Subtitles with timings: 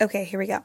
[0.00, 0.62] Okay, here we go.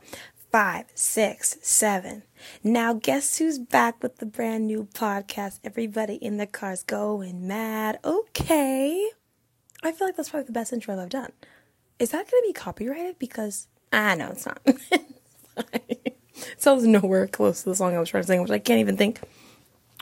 [0.52, 2.22] Five, six, seven.
[2.64, 5.60] Now, guess who's back with the brand new podcast?
[5.64, 7.98] Everybody in the car's going mad.
[8.06, 9.10] Okay.
[9.82, 11.32] I feel like that's probably the best intro I've done.
[11.98, 13.18] Is that going to be copyrighted?
[13.18, 14.62] Because, ah, no, it's not.
[15.74, 16.16] it
[16.58, 18.98] sounds nowhere close to the song I was trying to sing, which I can't even
[18.98, 19.20] think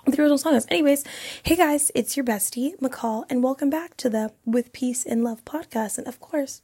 [0.05, 0.67] the original song is.
[0.69, 1.05] Anyways,
[1.43, 5.45] hey guys, it's your bestie, McCall, and welcome back to the With Peace and Love
[5.45, 5.97] podcast.
[5.97, 6.61] And of course,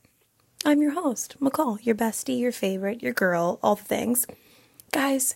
[0.65, 4.25] I'm your host, McCall, your bestie, your favorite, your girl, all the things.
[4.91, 5.36] Guys,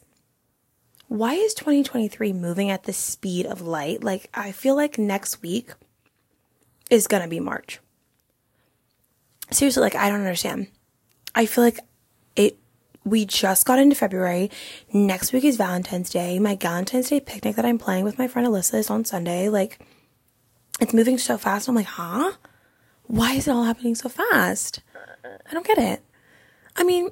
[1.07, 4.03] why is 2023 moving at the speed of light?
[4.03, 5.71] Like, I feel like next week
[6.89, 7.79] is gonna be March.
[9.51, 10.67] Seriously, like, I don't understand.
[11.35, 11.79] I feel like
[12.35, 12.57] it,
[13.03, 14.49] we just got into February.
[14.91, 16.39] Next week is Valentine's Day.
[16.39, 19.49] My Valentine's Day picnic that I'm planning with my friend Alyssa is on Sunday.
[19.49, 19.79] Like,
[20.79, 21.67] it's moving so fast.
[21.67, 22.33] I'm like, huh?
[23.03, 24.81] Why is it all happening so fast?
[25.23, 26.01] I don't get it.
[26.75, 27.11] I mean,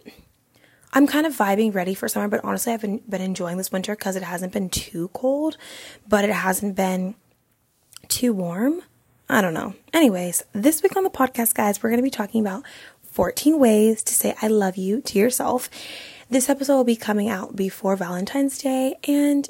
[0.93, 3.95] I'm kind of vibing ready for summer, but honestly, I've been, been enjoying this winter
[3.95, 5.57] because it hasn't been too cold,
[6.07, 7.15] but it hasn't been
[8.07, 8.81] too warm.
[9.29, 9.75] I don't know.
[9.93, 12.63] Anyways, this week on the podcast, guys, we're going to be talking about
[13.11, 15.69] 14 ways to say I love you to yourself.
[16.31, 19.47] This episode will be coming out before Valentine's Day, and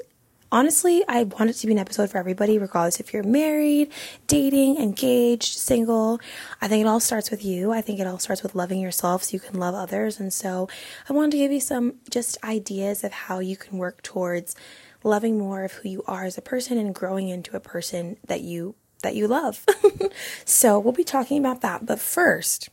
[0.52, 3.92] honestly, I want it to be an episode for everybody, regardless if you're married,
[4.26, 6.20] dating, engaged, single.
[6.60, 7.72] I think it all starts with you.
[7.72, 10.18] I think it all starts with loving yourself so you can love others.
[10.20, 10.68] And so
[11.08, 14.56] I wanted to give you some just ideas of how you can work towards
[15.02, 18.42] loving more of who you are as a person and growing into a person that
[18.42, 19.64] you that you love.
[20.44, 21.86] so we'll be talking about that.
[21.86, 22.68] But first,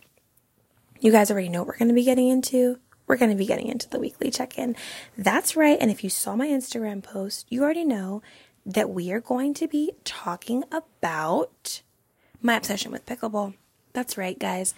[0.99, 3.45] you guys already know what we're going to be getting into we're going to be
[3.45, 4.75] getting into the weekly check in.
[5.17, 5.77] That's right.
[5.79, 8.21] And if you saw my Instagram post, you already know
[8.65, 11.81] that we are going to be talking about
[12.41, 13.55] my obsession with pickleball.
[13.93, 14.75] That's right, guys.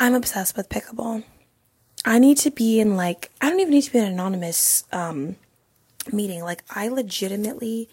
[0.00, 1.24] I'm obsessed with pickleball.
[2.04, 4.84] I need to be in like, I don't even need to be in an anonymous
[4.92, 5.36] um,
[6.12, 6.42] meeting.
[6.42, 7.88] Like, I legitimately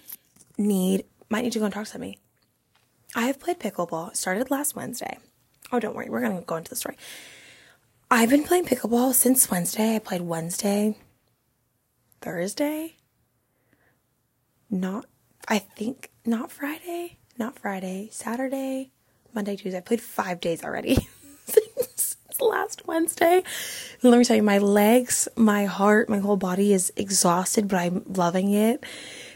[0.57, 2.17] need, might need to go and talk to me.
[3.15, 4.15] I have played pickleball.
[4.15, 5.17] Started last Wednesday.
[5.71, 6.09] Oh, don't worry.
[6.09, 6.97] We're going to go into the story.
[8.13, 9.95] I've been playing pickleball since Wednesday.
[9.95, 10.97] I played Wednesday,
[12.19, 12.97] Thursday,
[14.69, 15.05] not,
[15.47, 18.91] I think, not Friday, not Friday, Saturday,
[19.33, 19.77] Monday, Tuesday.
[19.77, 21.07] I played five days already
[21.45, 23.43] since last Wednesday.
[24.03, 28.03] Let me tell you, my legs, my heart, my whole body is exhausted, but I'm
[28.09, 28.83] loving it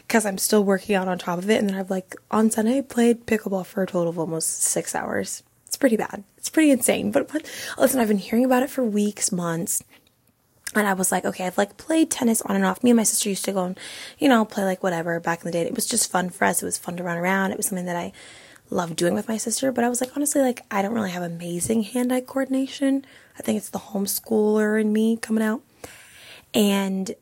[0.02, 1.60] because I'm still working out on top of it.
[1.60, 5.42] And then I've like, on Sunday, played pickleball for a total of almost six hours.
[5.76, 6.24] It's pretty bad.
[6.38, 7.10] It's pretty insane.
[7.10, 9.84] But, but listen, I've been hearing about it for weeks, months.
[10.74, 12.82] And I was like, okay, I've like played tennis on and off.
[12.82, 13.78] Me and my sister used to go and,
[14.18, 15.60] you know, play like whatever back in the day.
[15.60, 16.62] It was just fun for us.
[16.62, 17.50] It was fun to run around.
[17.50, 18.12] It was something that I
[18.70, 19.70] loved doing with my sister.
[19.70, 23.04] But I was like, honestly, like, I don't really have amazing hand eye coordination.
[23.38, 25.60] I think it's the homeschooler in me coming out.
[26.54, 27.14] And,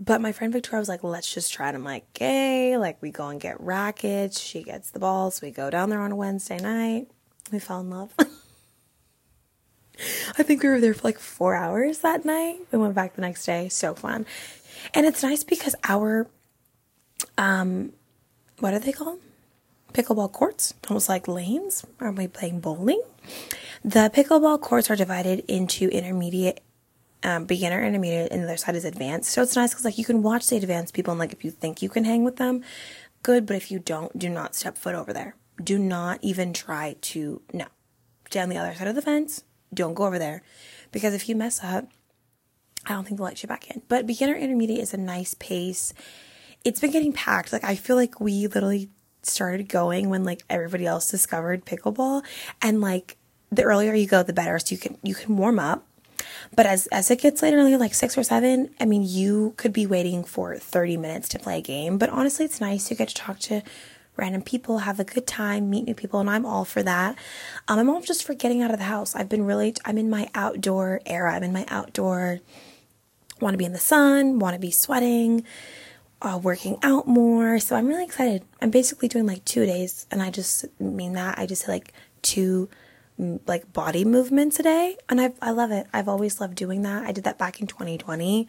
[0.00, 1.74] but my friend Victoria was like, let's just try it.
[1.74, 4.40] I'm like, okay, like we go and get rackets.
[4.40, 5.42] She gets the balls.
[5.42, 7.08] We go down there on a Wednesday night.
[7.50, 8.12] We fell in love.
[10.38, 12.58] I think we were there for like four hours that night.
[12.70, 13.68] We went back the next day.
[13.68, 14.26] So fun.
[14.94, 16.28] And it's nice because our,
[17.36, 17.92] um,
[18.60, 19.18] what are they called?
[19.92, 21.84] Pickleball courts, almost like lanes.
[22.00, 23.02] Are we playing bowling?
[23.84, 26.60] The pickleball courts are divided into intermediate,
[27.22, 29.30] um, beginner, intermediate, and the other side is advanced.
[29.30, 31.50] So it's nice because like you can watch the advanced people and like if you
[31.50, 32.62] think you can hang with them,
[33.22, 33.46] good.
[33.46, 37.42] But if you don't, do not step foot over there do not even try to,
[37.52, 37.66] no.
[38.28, 39.42] Stay on the other side of the fence.
[39.72, 40.42] Don't go over there.
[40.92, 41.86] Because if you mess up,
[42.86, 43.82] I don't think they'll let you back in.
[43.88, 45.92] But beginner intermediate is a nice pace.
[46.64, 47.52] It's been getting packed.
[47.52, 48.90] Like, I feel like we literally
[49.22, 52.22] started going when like everybody else discovered pickleball.
[52.60, 53.16] And like,
[53.50, 54.58] the earlier you go, the better.
[54.58, 55.86] So you can, you can warm up.
[56.54, 59.86] But as as it gets later, like six or seven, I mean, you could be
[59.86, 61.98] waiting for 30 minutes to play a game.
[61.98, 62.90] But honestly, it's nice.
[62.90, 63.62] You get to talk to
[64.18, 67.16] random people, have a good time, meet new people, and I'm all for that.
[67.68, 69.14] Um, I'm all just for getting out of the house.
[69.14, 71.34] I've been really, I'm in my outdoor era.
[71.34, 72.40] I'm in my outdoor,
[73.40, 75.44] want to be in the sun, want to be sweating,
[76.20, 77.58] uh, working out more.
[77.60, 78.44] So I'm really excited.
[78.60, 81.38] I'm basically doing like two days, and I just mean that.
[81.38, 81.92] I just like
[82.22, 82.68] two
[83.46, 85.88] like body movements a day and I I love it.
[85.92, 87.04] I've always loved doing that.
[87.04, 88.46] I did that back in 2020.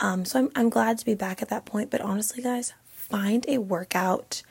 [0.00, 3.46] Um so I'm I'm glad to be back at that point, but honestly guys, find
[3.48, 4.42] a workout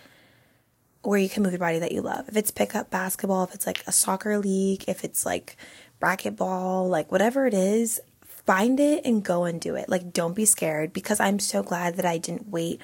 [1.04, 2.28] where you can move your body that you love.
[2.30, 5.58] If it's pickup basketball, if it's like a soccer league, if it's like
[6.02, 8.00] racquetball, like whatever it is,
[8.46, 9.90] find it and go and do it.
[9.90, 12.82] Like don't be scared because I'm so glad that I didn't wait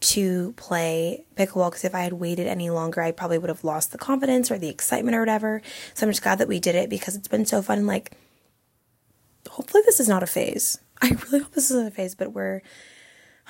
[0.00, 3.90] to play pickleball because if I had waited any longer, I probably would have lost
[3.90, 5.60] the confidence or the excitement or whatever.
[5.94, 7.86] So I'm just glad that we did it because it's been so fun.
[7.86, 8.16] Like
[9.48, 10.78] hopefully this is not a phase.
[11.02, 12.62] I really hope this isn't a phase, but we're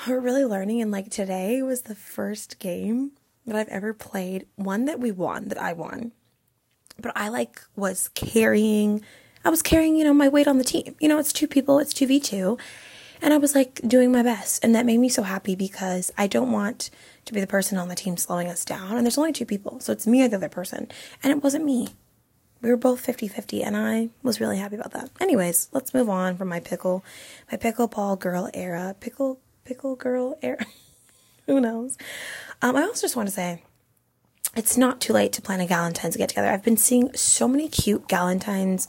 [0.08, 3.12] we're really learning and like today was the first game
[3.46, 6.12] that I've ever played, one that we won, that I won.
[7.00, 9.04] But I like was carrying
[9.44, 10.96] I was carrying, you know, my weight on the team.
[11.00, 12.58] You know, it's two people, it's 2v2.
[13.20, 14.64] And I was like doing my best.
[14.64, 16.90] And that made me so happy because I don't want
[17.26, 18.96] to be the person on the team slowing us down.
[18.96, 19.80] And there's only two people.
[19.80, 20.88] So it's me or the other person.
[21.22, 21.88] And it wasn't me.
[22.62, 23.62] We were both 50 50.
[23.62, 25.10] And I was really happy about that.
[25.20, 27.04] Anyways, let's move on from my pickle,
[27.52, 28.96] my pickleball girl era.
[28.98, 30.64] Pickle, pickle girl era.
[31.46, 31.96] Who knows?
[32.62, 33.62] Um, I also just want to say,
[34.56, 36.48] it's not too late to plan a Galentine's get together.
[36.48, 38.86] I've been seeing so many cute Galentine's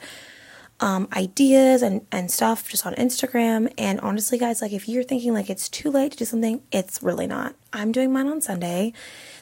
[0.79, 3.71] um, ideas and, and stuff just on Instagram.
[3.77, 7.01] And honestly, guys, like if you're thinking like it's too late to do something, it's
[7.01, 7.55] really not.
[7.73, 8.93] I'm doing mine on Sunday.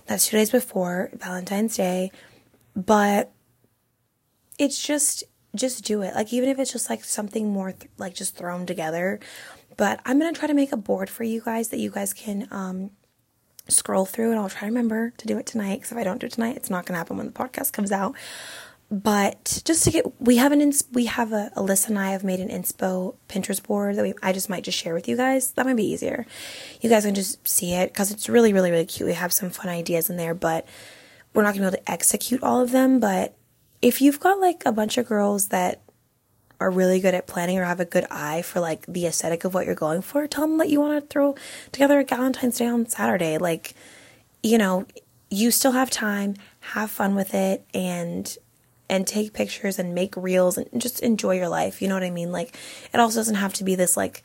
[0.05, 2.11] That's two days before Valentine's Day.
[2.75, 3.31] But
[4.57, 5.23] it's just,
[5.55, 6.15] just do it.
[6.15, 9.19] Like even if it's just like something more th- like just thrown together.
[9.75, 12.13] But I'm going to try to make a board for you guys that you guys
[12.13, 12.91] can, um,
[13.67, 16.19] scroll through and I'll try to remember to do it tonight because if I don't
[16.19, 18.15] do it tonight, it's not going to happen when the podcast comes out
[18.93, 22.23] but just to get we have an ins, we have a Alyssa and I have
[22.23, 25.51] made an inspo Pinterest board that we I just might just share with you guys.
[25.53, 26.27] That might be easier.
[26.79, 29.07] You guys can just see it because it's really really really cute.
[29.07, 30.67] We have some fun ideas in there, but
[31.33, 32.99] we're not gonna be able to execute all of them.
[32.99, 33.33] But
[33.81, 35.81] if you've got like a bunch of girls that
[36.63, 39.53] are really good at planning or have a good eye for like the aesthetic of
[39.53, 41.35] what you're going for, tell them that you want to throw
[41.73, 43.37] together a Valentine's Day on Saturday.
[43.37, 43.73] Like,
[44.41, 44.85] you know,
[45.29, 48.37] you still have time, have fun with it, and
[48.89, 51.81] and take pictures and make reels and just enjoy your life.
[51.81, 52.31] You know what I mean?
[52.31, 52.55] Like,
[52.93, 54.23] it also doesn't have to be this like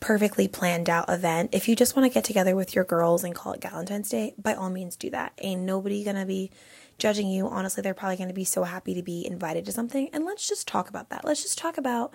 [0.00, 1.50] perfectly planned out event.
[1.54, 4.34] If you just want to get together with your girls and call it Valentine's Day,
[4.36, 5.32] by all means do that.
[5.38, 6.50] Ain't nobody gonna be
[6.98, 7.48] judging you.
[7.48, 10.08] Honestly, they're probably gonna be so happy to be invited to something.
[10.12, 11.24] And let's just talk about that.
[11.24, 12.14] Let's just talk about.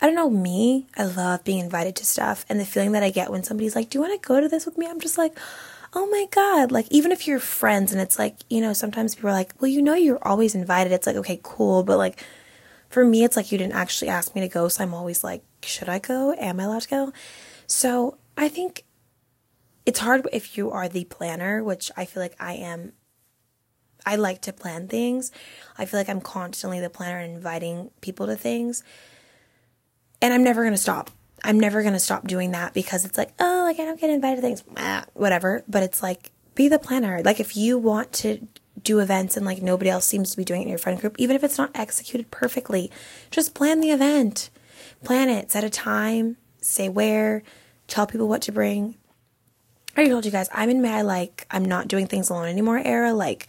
[0.00, 3.10] I don't know, me, I love being invited to stuff and the feeling that I
[3.10, 4.88] get when somebody's like, Do you want to go to this with me?
[4.88, 5.38] I'm just like,
[5.94, 6.72] oh my God.
[6.72, 9.70] Like, even if you're friends and it's like, you know, sometimes people are like, well,
[9.70, 10.92] you know, you're always invited.
[10.92, 11.82] It's like, okay, cool.
[11.82, 12.24] But like,
[12.88, 14.68] for me, it's like you didn't actually ask me to go.
[14.68, 16.34] So I'm always like, should I go?
[16.34, 17.12] Am I allowed to go?
[17.66, 18.84] So I think
[19.84, 22.92] it's hard if you are the planner, which I feel like I am.
[24.04, 25.30] I like to plan things.
[25.78, 28.82] I feel like I'm constantly the planner and inviting people to things.
[30.20, 31.10] And I'm never going to stop.
[31.44, 34.10] I'm never going to stop doing that because it's like, oh, like I don't get
[34.10, 35.64] invited to things, ah, whatever.
[35.68, 37.22] But it's like, be the planner.
[37.24, 38.46] Like if you want to
[38.82, 41.16] do events and like nobody else seems to be doing it in your friend group,
[41.18, 42.90] even if it's not executed perfectly,
[43.30, 44.50] just plan the event.
[45.04, 47.42] Plan it, set a time, say where,
[47.88, 48.96] tell people what to bring.
[49.94, 52.80] I already told you guys, I'm in my like, I'm not doing things alone anymore
[52.82, 53.12] era.
[53.12, 53.48] Like,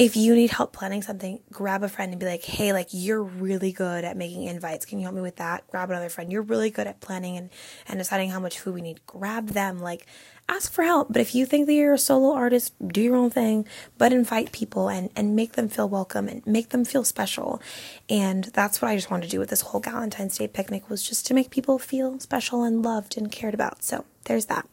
[0.00, 3.22] if you need help planning something, grab a friend and be like, hey, like you're
[3.22, 4.86] really good at making invites.
[4.86, 5.68] Can you help me with that?
[5.68, 6.32] Grab another friend.
[6.32, 7.50] You're really good at planning and,
[7.86, 9.04] and deciding how much food we need.
[9.04, 9.78] Grab them.
[9.78, 10.06] Like
[10.48, 11.12] ask for help.
[11.12, 13.66] But if you think that you're a solo artist, do your own thing,
[13.98, 17.60] but invite people and, and make them feel welcome and make them feel special.
[18.08, 21.06] And that's what I just wanted to do with this whole Valentine's Day picnic was
[21.06, 23.82] just to make people feel special and loved and cared about.
[23.84, 24.66] So there's that.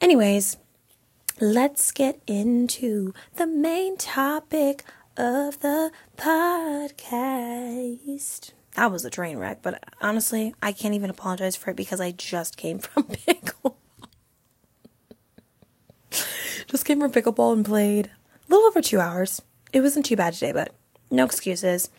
[0.00, 0.56] Anyways,
[1.40, 4.82] let's get into the main topic
[5.16, 7.70] of the podcast.
[8.74, 12.12] That was a train wreck, but honestly, I can't even apologize for it because I
[12.12, 13.76] just came from pickle.
[16.66, 18.10] just came from pickleball and played a
[18.50, 19.42] little over two hours.
[19.72, 20.72] It wasn't too bad today, but
[21.10, 21.90] no excuses.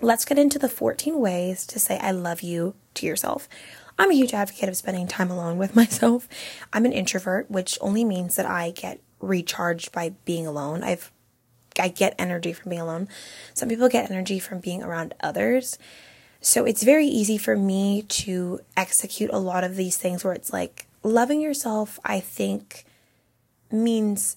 [0.00, 3.48] Let's get into the 14 ways to say I love you to yourself.
[4.00, 6.26] I'm a huge advocate of spending time alone with myself.
[6.72, 10.82] I'm an introvert, which only means that I get recharged by being alone.
[10.82, 11.12] I've
[11.78, 13.08] I get energy from being alone.
[13.54, 15.78] Some people get energy from being around others.
[16.40, 20.52] So it's very easy for me to execute a lot of these things where it's
[20.52, 22.84] like loving yourself, I think
[23.70, 24.36] means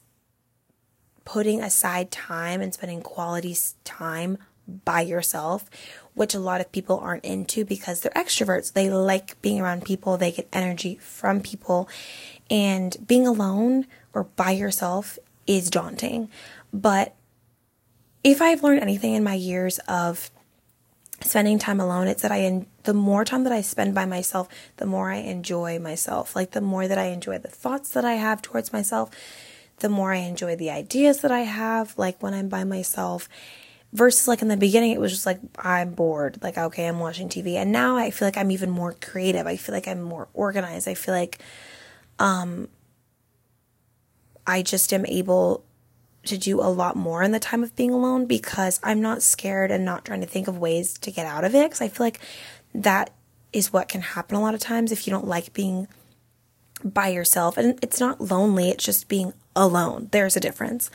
[1.26, 4.38] putting aside time and spending quality time
[4.86, 5.70] by yourself,
[6.16, 8.74] which a lot of people aren't into because they're extroverts.
[8.74, 11.90] They like being around people, they get energy from people.
[12.50, 15.18] And being alone or by yourself
[15.48, 16.30] is daunting.
[16.72, 17.16] But
[18.24, 20.32] if I've learned anything in my years of
[21.22, 24.86] spending time alone, it's that I, the more time that I spend by myself, the
[24.86, 26.36] more I enjoy myself.
[26.36, 29.10] Like the more that I enjoy the thoughts that I have towards myself,
[29.80, 33.28] the more I enjoy the ideas that I have, like when I'm by myself
[33.94, 37.30] versus like in the beginning it was just like i'm bored like okay i'm watching
[37.30, 40.28] tv and now i feel like i'm even more creative i feel like i'm more
[40.34, 41.40] organized i feel like
[42.20, 42.68] um
[44.46, 45.64] i just am able
[46.26, 49.72] to do a lot more in the time of being alone because I'm not scared
[49.72, 52.06] and not trying to think of ways to get out of it because I feel
[52.06, 52.20] like
[52.74, 53.12] that
[53.52, 55.88] is what can happen a lot of times if you don't like being
[56.84, 57.58] by yourself.
[57.58, 60.10] And it's not lonely, it's just being alone.
[60.12, 60.90] There's a difference.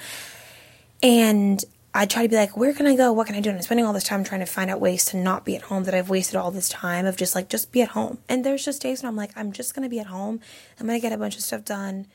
[1.02, 1.62] And
[1.95, 3.12] I try to be like, where can I go?
[3.12, 3.49] What can I do?
[3.50, 5.62] And I'm spending all this time trying to find out ways to not be at
[5.62, 8.18] home that I've wasted all this time of just like, just be at home.
[8.28, 10.40] And there's just days when I'm like, I'm just going to be at home.
[10.78, 12.07] I'm going to get a bunch of stuff done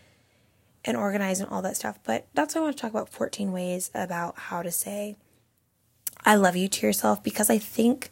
[0.86, 2.00] and organize and all that stuff.
[2.04, 5.16] But that's why I want to talk about 14 ways about how to say,
[6.24, 8.10] I love you to yourself because I think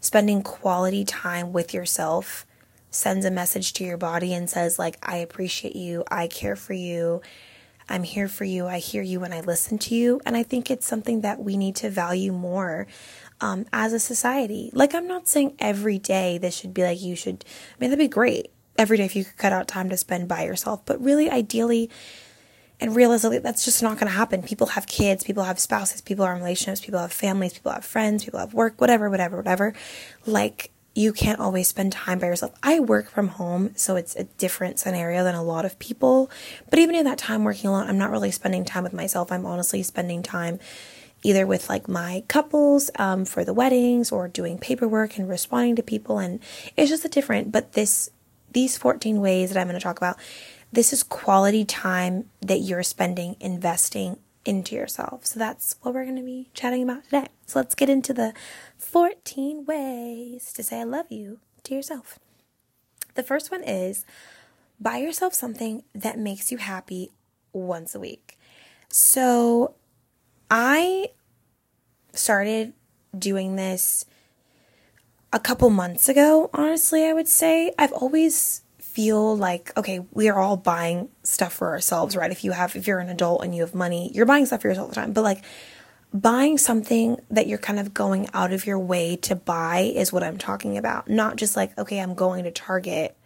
[0.00, 2.46] spending quality time with yourself
[2.90, 6.74] sends a message to your body and says, like, I appreciate you, I care for
[6.74, 7.22] you,
[7.88, 10.20] I'm here for you, I hear you and I listen to you.
[10.24, 12.86] And I think it's something that we need to value more
[13.40, 14.70] um, as a society.
[14.72, 17.98] Like, I'm not saying every day this should be like you should, I mean, that'd
[17.98, 20.84] be great every day if you could cut out time to spend by yourself.
[20.86, 21.90] But really, ideally,
[22.82, 24.42] and realistically, that's just not going to happen.
[24.42, 27.84] People have kids, people have spouses, people are in relationships, people have families, people have
[27.84, 29.72] friends, people have work, whatever, whatever, whatever.
[30.26, 32.52] Like, you can't always spend time by yourself.
[32.62, 36.30] I work from home, so it's a different scenario than a lot of people.
[36.68, 39.32] But even in that time working alone, I'm not really spending time with myself.
[39.32, 40.58] I'm honestly spending time
[41.22, 45.82] either with like my couples um, for the weddings or doing paperwork and responding to
[45.82, 46.18] people.
[46.18, 46.40] And
[46.76, 48.10] it's just a different, but this
[48.52, 50.18] these 14 ways that I'm going to talk about,
[50.72, 55.26] this is quality time that you're spending investing into yourself.
[55.26, 57.28] So that's what we're going to be chatting about today.
[57.46, 58.34] So let's get into the
[58.78, 62.18] 14 ways to say I love you to yourself.
[63.14, 64.04] The first one is
[64.80, 67.10] buy yourself something that makes you happy
[67.52, 68.38] once a week.
[68.88, 69.74] So
[70.50, 71.10] I
[72.12, 72.72] started
[73.16, 74.04] doing this
[75.32, 77.72] a couple months ago, honestly, I would say.
[77.78, 78.61] I've always
[78.92, 82.30] feel like okay, we are all buying stuff for ourselves, right?
[82.30, 84.68] If you have if you're an adult and you have money, you're buying stuff for
[84.68, 85.12] yourself all the time.
[85.12, 85.42] But like
[86.12, 90.22] buying something that you're kind of going out of your way to buy is what
[90.22, 91.08] I'm talking about.
[91.08, 93.16] Not just like, okay, I'm going to Target.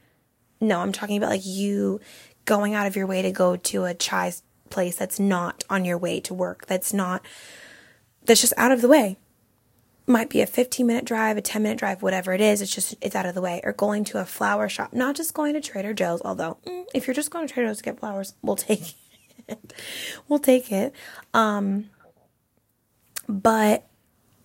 [0.60, 2.00] No, I'm talking about like you
[2.44, 4.32] going out of your way to go to a chai
[4.70, 6.66] place that's not on your way to work.
[6.66, 7.26] That's not
[8.24, 9.18] that's just out of the way
[10.06, 12.62] might be a 15 minute drive, a 10 minute drive, whatever it is.
[12.62, 13.60] It's just, it's out of the way.
[13.64, 17.06] Or going to a flower shop, not just going to Trader Joe's, although mm, if
[17.06, 18.94] you're just going to Trader Joe's to get flowers, we'll take
[19.48, 19.72] it.
[20.28, 20.92] we'll take it.
[21.34, 21.90] Um,
[23.28, 23.86] but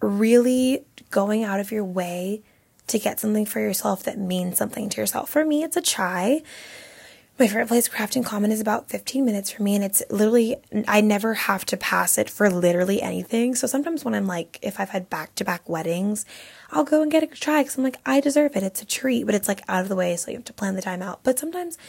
[0.01, 2.41] really going out of your way
[2.87, 5.29] to get something for yourself that means something to yourself.
[5.29, 6.41] For me, it's a chai
[7.41, 10.57] my favorite place, Crafting Common, is about 15 minutes for me, and it's literally,
[10.87, 13.55] I never have to pass it for literally anything.
[13.55, 16.23] So sometimes when I'm like, if I've had back to back weddings,
[16.69, 18.61] I'll go and get a chai because I'm like, I deserve it.
[18.61, 20.75] It's a treat, but it's like out of the way, so you have to plan
[20.75, 21.23] the time out.
[21.23, 21.79] But sometimes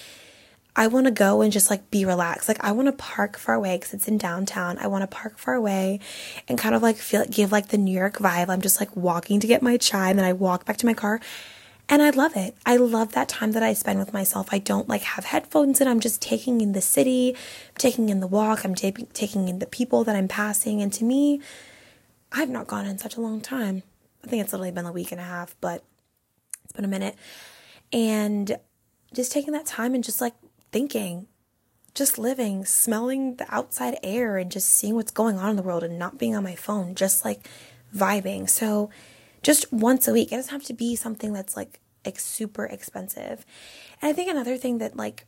[0.74, 2.48] I want to go and just like be relaxed.
[2.48, 4.78] Like I want to park far away because it's in downtown.
[4.78, 6.00] I want to park far away
[6.48, 8.48] and kind of like feel, give like the New York vibe.
[8.48, 10.94] I'm just like walking to get my chai, and then I walk back to my
[10.94, 11.20] car
[11.92, 12.56] and I love it.
[12.64, 14.48] I love that time that I spend with myself.
[14.50, 18.20] I don't like have headphones and I'm just taking in the city, I'm taking in
[18.20, 20.80] the walk, I'm taking taking in the people that I'm passing.
[20.80, 21.42] And to me,
[22.32, 23.82] I've not gone in such a long time.
[24.24, 25.84] I think it's literally been a week and a half, but
[26.64, 27.14] it's been a minute.
[27.92, 28.56] And
[29.12, 30.34] just taking that time and just like
[30.72, 31.26] thinking,
[31.94, 35.82] just living, smelling the outside air and just seeing what's going on in the world
[35.82, 37.46] and not being on my phone, just like
[37.94, 38.48] vibing.
[38.48, 38.88] So
[39.42, 40.32] just once a week.
[40.32, 43.44] It doesn't have to be something that's like like super expensive.
[44.00, 45.26] And I think another thing that like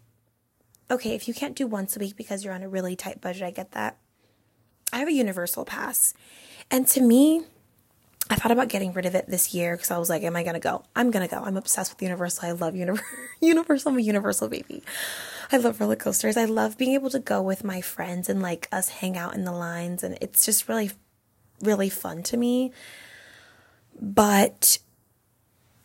[0.90, 3.42] okay, if you can't do once a week because you're on a really tight budget,
[3.42, 3.98] I get that.
[4.92, 6.14] I have a universal pass.
[6.70, 7.42] And to me,
[8.30, 10.42] I thought about getting rid of it this year because I was like, am I
[10.42, 10.84] going to go?
[10.96, 11.42] I'm going to go.
[11.42, 12.48] I'm obsessed with Universal.
[12.48, 12.74] I love
[13.40, 13.92] Universal.
[13.92, 14.82] I'm a Universal baby.
[15.52, 16.36] I love roller coasters.
[16.36, 19.44] I love being able to go with my friends and like us hang out in
[19.44, 20.02] the lines.
[20.02, 20.90] And it's just really,
[21.60, 22.72] really fun to me.
[24.00, 24.78] But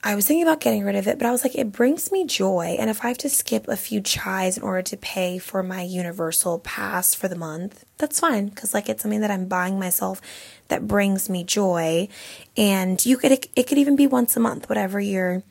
[0.02, 2.26] I was thinking about getting rid of it, but I was like, it brings me
[2.26, 2.78] joy.
[2.80, 5.82] And if I have to skip a few chais in order to pay for my
[5.82, 8.50] universal pass for the month, that's fine.
[8.52, 10.22] Cause like it's something that I'm buying myself
[10.70, 12.08] that brings me joy.
[12.56, 15.44] And you could, it, it could even be once a month, whatever your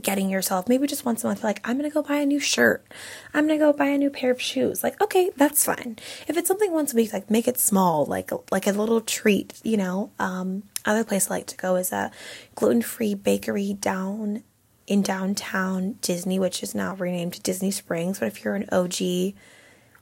[0.00, 0.68] getting yourself.
[0.68, 2.84] Maybe just once a month like i'm gonna go buy a new shirt.
[3.32, 4.82] I'm gonna go buy a new pair of shoes.
[4.82, 5.96] Like okay that's fine.
[6.26, 9.54] If it's something once a week like make it small like like a little treat
[9.64, 10.10] you know?
[10.18, 12.10] Um other place i like to go is a
[12.54, 14.42] gluten-free bakery down
[14.86, 18.94] in downtown disney which is now renamed disney springs but if you're an og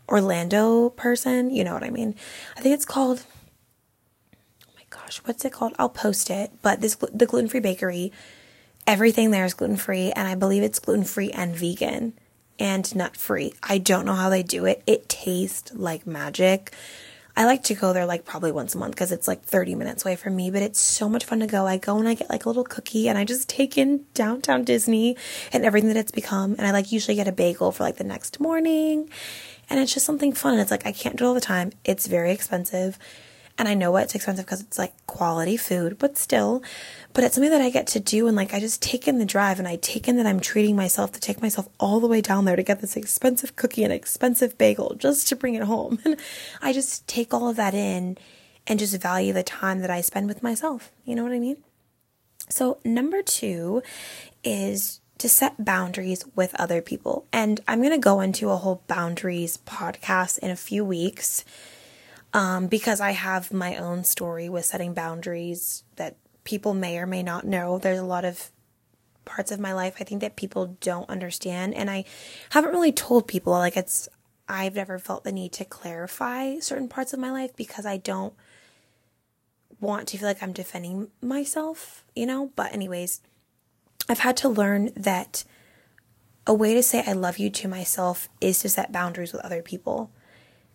[0.08, 2.14] orlando person you know what i mean?
[2.56, 3.24] I think it's called
[4.64, 5.74] oh my gosh what's it called?
[5.78, 8.12] I'll post it but this the gluten-free bakery
[8.86, 12.12] Everything there is gluten free, and I believe it's gluten free and vegan
[12.58, 13.52] and nut free.
[13.62, 14.82] I don't know how they do it.
[14.86, 16.72] It tastes like magic.
[17.38, 20.04] I like to go there like probably once a month because it's like 30 minutes
[20.04, 21.66] away from me, but it's so much fun to go.
[21.66, 24.64] I go and I get like a little cookie and I just take in downtown
[24.64, 25.16] Disney
[25.52, 26.54] and everything that it's become.
[26.56, 29.10] And I like usually get a bagel for like the next morning.
[29.68, 30.52] And it's just something fun.
[30.52, 31.72] And it's like, I can't do it all the time.
[31.84, 32.98] It's very expensive.
[33.58, 36.62] And I know it's expensive because it's like quality food, but still,
[37.14, 38.26] but it's something that I get to do.
[38.26, 40.76] And like, I just take in the drive and I take in that I'm treating
[40.76, 43.92] myself to take myself all the way down there to get this expensive cookie and
[43.92, 45.98] expensive bagel just to bring it home.
[46.04, 46.20] And
[46.62, 48.16] I just take all of that in
[48.66, 50.92] and just value the time that I spend with myself.
[51.04, 51.56] You know what I mean?
[52.48, 53.82] So, number two
[54.44, 57.26] is to set boundaries with other people.
[57.32, 61.44] And I'm going to go into a whole boundaries podcast in a few weeks
[62.36, 67.22] um, because I have my own story with setting boundaries that people may or may
[67.22, 67.78] not know.
[67.78, 68.50] There's a lot of
[69.24, 72.04] parts of my life I think that people don't understand, and I
[72.50, 73.54] haven't really told people.
[73.54, 74.06] Like it's,
[74.46, 78.34] I've never felt the need to clarify certain parts of my life because I don't
[79.80, 82.52] want to feel like I'm defending myself, you know.
[82.54, 83.22] But anyways,
[84.10, 85.44] I've had to learn that
[86.46, 89.62] a way to say I love you to myself is to set boundaries with other
[89.62, 90.10] people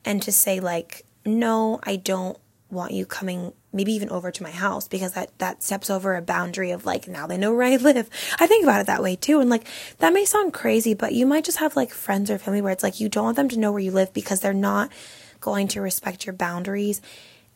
[0.04, 2.38] and to say like no, I don't
[2.70, 6.22] want you coming maybe even over to my house because that that steps over a
[6.22, 8.10] boundary of like now they know where I live.
[8.40, 9.68] I think about it that way too and like
[10.00, 12.84] that may sound crazy but you might just have like friends or family where it's
[12.84, 14.92] like you don't want them to know where you live because they're not
[15.40, 17.02] going to respect your boundaries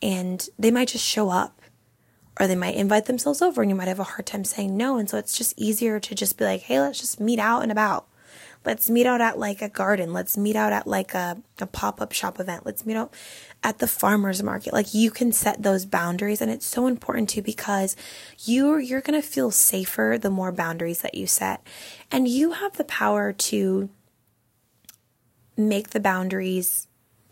[0.01, 1.61] and they might just show up
[2.39, 4.97] or they might invite themselves over and you might have a hard time saying no
[4.97, 7.71] and so it's just easier to just be like hey let's just meet out and
[7.71, 8.07] about
[8.65, 10.11] Let's meet out at like a garden.
[10.11, 12.65] Let's meet out at like a, a pop up shop event.
[12.65, 13.13] Let's meet out
[13.63, 14.73] at the farmer's market.
[14.73, 17.95] Like you can set those boundaries and it's so important too because
[18.43, 21.65] you you're going to feel safer the more boundaries that you set.
[22.11, 23.89] And you have the power to
[25.57, 26.87] make the boundaries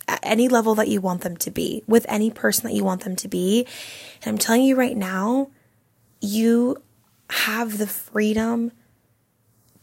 [0.08, 3.04] at any level that you want them to be with any person that you want
[3.04, 3.66] them to be.
[4.22, 5.50] And I'm telling you right now,
[6.22, 6.78] you
[7.30, 8.72] have the freedom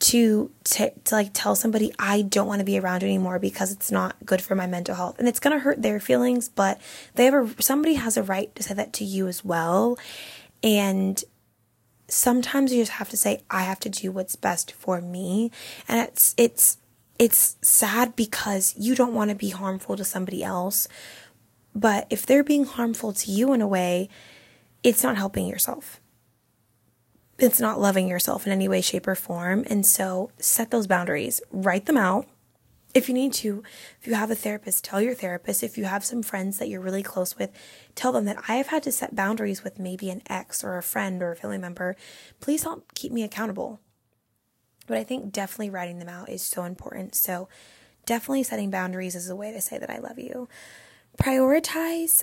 [0.00, 3.90] to, to, to like tell somebody I don't want to be around anymore because it's
[3.90, 5.18] not good for my mental health.
[5.18, 6.80] And it's going to hurt their feelings, but
[7.14, 9.98] they have a somebody has a right to say that to you as well.
[10.62, 11.22] And
[12.08, 15.50] sometimes you just have to say I have to do what's best for me.
[15.86, 16.78] And it's it's
[17.18, 20.88] it's sad because you don't want to be harmful to somebody else.
[21.74, 24.08] But if they're being harmful to you in a way,
[24.82, 26.00] it's not helping yourself
[27.40, 29.64] it's not loving yourself in any way, shape, or form.
[29.68, 32.26] And so set those boundaries, write them out.
[32.92, 33.62] If you need to,
[34.00, 35.62] if you have a therapist, tell your therapist.
[35.62, 37.50] If you have some friends that you're really close with,
[37.94, 40.82] tell them that I have had to set boundaries with maybe an ex or a
[40.82, 41.94] friend or a family member.
[42.40, 43.80] Please help keep me accountable.
[44.88, 47.14] But I think definitely writing them out is so important.
[47.14, 47.48] So
[48.06, 50.48] definitely setting boundaries is a way to say that I love you.
[51.16, 52.22] Prioritize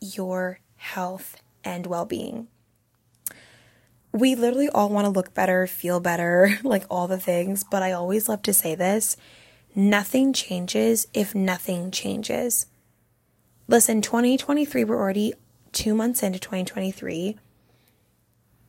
[0.00, 2.48] your health and well being
[4.12, 7.92] we literally all want to look better, feel better, like all the things, but I
[7.92, 9.16] always love to say this
[9.74, 12.66] nothing changes if nothing changes.
[13.68, 15.34] Listen, 2023, we're already
[15.72, 17.36] two months into 2023.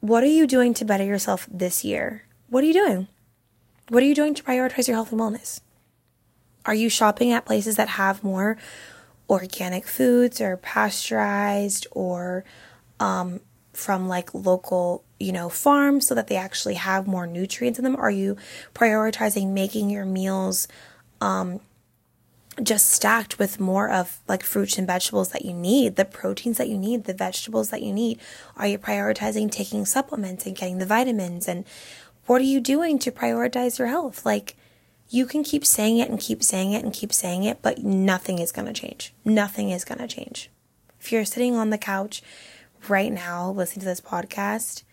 [0.02, 2.26] What are you doing to better yourself this year?
[2.50, 3.08] What are you doing?
[3.90, 5.62] What are you doing to prioritize your health and wellness?
[6.66, 8.58] Are you shopping at places that have more
[9.30, 12.44] organic foods or pasteurized or
[13.00, 13.40] um,
[13.74, 17.96] from like local, you know, farms so that they actually have more nutrients in them?
[17.96, 18.38] Are you
[18.74, 20.68] prioritizing making your meals
[21.22, 21.60] um,
[22.62, 26.70] just stacked with more of like fruits and vegetables that you need, the proteins that
[26.70, 28.20] you need, the vegetables that you need?
[28.58, 31.48] Are you prioritizing taking supplements and getting the vitamins?
[31.48, 31.66] And
[32.26, 34.26] what are you doing to prioritize your health?
[34.26, 34.56] Like,
[35.10, 38.38] you can keep saying it and keep saying it and keep saying it, but nothing
[38.38, 39.14] is going to change.
[39.26, 40.52] Nothing is going to change.
[41.00, 42.22] If you're sitting on the couch
[42.88, 44.84] right now listening to this podcast,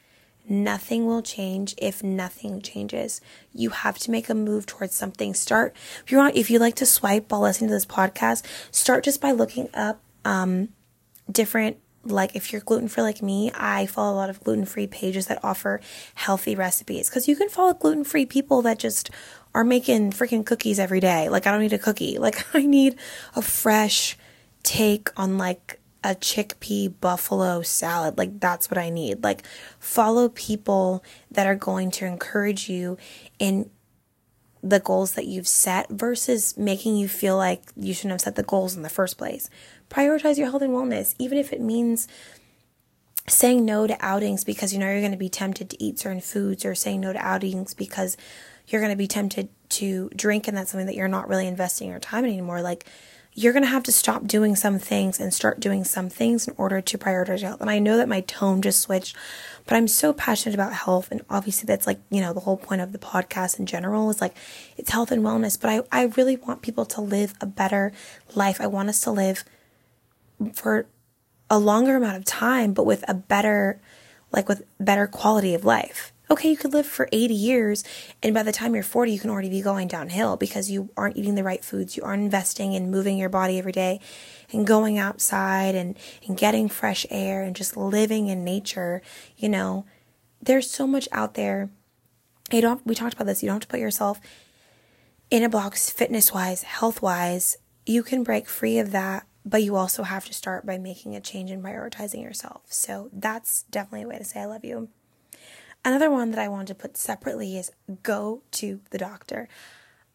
[0.48, 3.20] nothing will change if nothing changes.
[3.52, 5.34] You have to make a move towards something.
[5.34, 9.04] Start if you want if you like to swipe while listening to this podcast, start
[9.04, 10.68] just by looking up um
[11.30, 14.86] different like if you're gluten free like me, I follow a lot of gluten free
[14.86, 15.80] pages that offer
[16.14, 19.10] healthy recipes because you can follow gluten free people that just
[19.54, 21.28] are making freaking cookies every day.
[21.28, 22.18] Like I don't need a cookie.
[22.18, 22.96] Like I need
[23.34, 24.16] a fresh
[24.62, 28.16] take on like a chickpea buffalo salad.
[28.16, 29.24] Like, that's what I need.
[29.24, 29.44] Like,
[29.80, 32.96] follow people that are going to encourage you
[33.40, 33.68] in
[34.62, 38.44] the goals that you've set versus making you feel like you shouldn't have set the
[38.44, 39.50] goals in the first place.
[39.90, 42.06] Prioritize your health and wellness, even if it means
[43.28, 46.20] saying no to outings because you know you're going to be tempted to eat certain
[46.20, 48.16] foods or saying no to outings because
[48.68, 51.90] you're going to be tempted to drink and that's something that you're not really investing
[51.90, 52.62] your time in anymore.
[52.62, 52.86] Like,
[53.38, 56.54] you're going to have to stop doing some things and start doing some things in
[56.56, 57.60] order to prioritize health.
[57.60, 59.14] And I know that my tone just switched,
[59.66, 61.08] but I'm so passionate about health.
[61.10, 64.22] And obviously, that's like, you know, the whole point of the podcast in general is
[64.22, 64.34] like
[64.78, 65.60] it's health and wellness.
[65.60, 67.92] But I, I really want people to live a better
[68.34, 68.58] life.
[68.58, 69.44] I want us to live
[70.54, 70.86] for
[71.50, 73.82] a longer amount of time, but with a better,
[74.32, 77.84] like with better quality of life okay, you could live for 80 years,
[78.22, 81.16] and by the time you're 40, you can already be going downhill because you aren't
[81.16, 81.96] eating the right foods.
[81.96, 84.00] You aren't investing in moving your body every day
[84.52, 89.02] and going outside and, and getting fresh air and just living in nature.
[89.36, 89.86] You know,
[90.42, 91.70] there's so much out there.
[92.50, 93.42] You don't, we talked about this.
[93.42, 94.20] You don't have to put yourself
[95.30, 97.56] in a box fitness wise, health wise.
[97.84, 101.20] You can break free of that, but you also have to start by making a
[101.20, 102.62] change and prioritizing yourself.
[102.68, 104.88] So that's definitely a way to say I love you.
[105.84, 107.70] Another one that I wanted to put separately is
[108.02, 109.48] go to the doctor.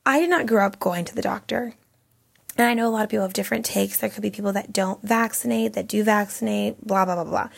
[0.06, 1.76] I did not grow up going to the doctor.
[2.58, 3.98] And I know a lot of people have different takes.
[3.98, 7.50] There could be people that don't vaccinate, that do vaccinate, blah, blah, blah, blah.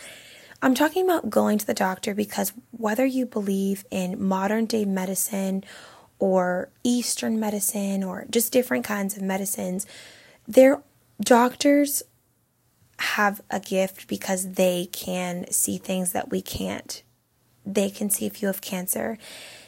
[0.61, 5.63] I'm talking about going to the doctor because whether you believe in modern day medicine
[6.19, 9.85] or Eastern medicine or just different kinds of medicines,
[10.47, 10.81] their
[11.19, 12.03] doctors
[12.99, 17.03] have a gift because they can see things that we can't
[17.65, 19.17] they can see if you have cancer.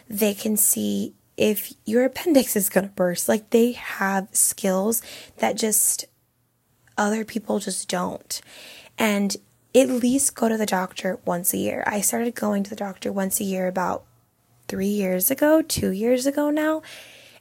[0.09, 3.27] They can see if your appendix is going to burst.
[3.27, 5.01] Like they have skills
[5.37, 6.05] that just
[6.97, 8.41] other people just don't.
[8.97, 9.35] And
[9.73, 11.83] at least go to the doctor once a year.
[11.85, 14.05] I started going to the doctor once a year about
[14.67, 16.81] three years ago, two years ago now.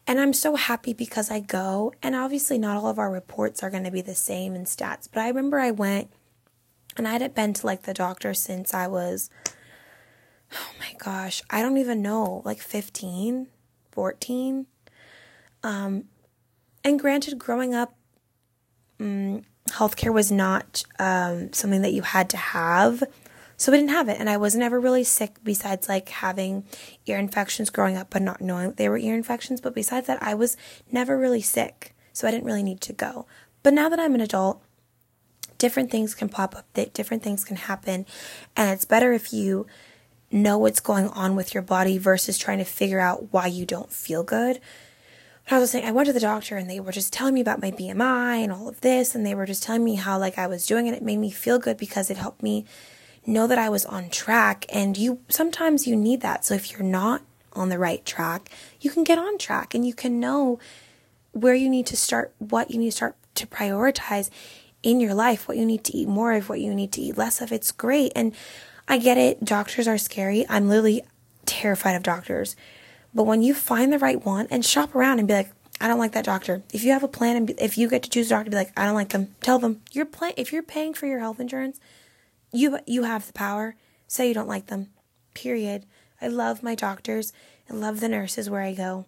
[0.06, 3.70] And I'm so happy because I go, and obviously, not all of our reports are
[3.70, 5.08] going to be the same in stats.
[5.10, 6.10] But I remember I went
[6.96, 9.30] and I hadn't been to like the doctor since I was
[10.54, 13.48] oh my gosh, I don't even know, like 15,
[13.92, 14.66] 14.
[15.62, 16.04] Um,
[16.82, 17.96] and granted, growing up,
[19.00, 23.02] um, healthcare was not um, something that you had to have.
[23.56, 24.18] So we didn't have it.
[24.18, 26.64] And I wasn't ever really sick besides like having
[27.06, 29.60] ear infections growing up, but not knowing they were ear infections.
[29.60, 30.56] But besides that, I was
[30.90, 31.94] never really sick.
[32.12, 33.26] So I didn't really need to go.
[33.62, 34.62] But now that I'm an adult,
[35.58, 38.06] different things can pop up, that different things can happen.
[38.56, 39.66] And it's better if you
[40.35, 43.92] know what's going on with your body versus trying to figure out why you don't
[43.92, 44.61] feel good.
[45.51, 47.62] I was saying, I went to the doctor and they were just telling me about
[47.62, 50.47] my BMI and all of this, and they were just telling me how like I
[50.47, 50.94] was doing it.
[50.94, 52.64] It made me feel good because it helped me
[53.27, 54.66] know that I was on track.
[54.70, 56.44] And you sometimes you need that.
[56.44, 58.49] So if you're not on the right track,
[58.81, 60.59] you can get on track and you can know
[61.33, 64.31] where you need to start, what you need to start to prioritize
[64.83, 67.18] in your life, what you need to eat more of, what you need to eat
[67.18, 67.53] less of.
[67.53, 68.12] It's great.
[68.16, 68.35] And
[68.87, 69.44] I get it.
[69.44, 70.44] Doctors are scary.
[70.49, 71.03] I'm literally
[71.47, 72.57] terrified of doctors.
[73.14, 75.99] But when you find the right one and shop around and be like, I don't
[75.99, 76.62] like that doctor.
[76.73, 78.73] If you have a plan and if you get to choose a doctor, be like,
[78.79, 79.35] I don't like them.
[79.40, 81.81] Tell them you're if you're paying for your health insurance,
[82.53, 83.75] you you have the power.
[84.07, 84.90] Say you don't like them.
[85.35, 85.87] Period.
[86.20, 87.33] I love my doctors.
[87.68, 89.07] I love the nurses where I go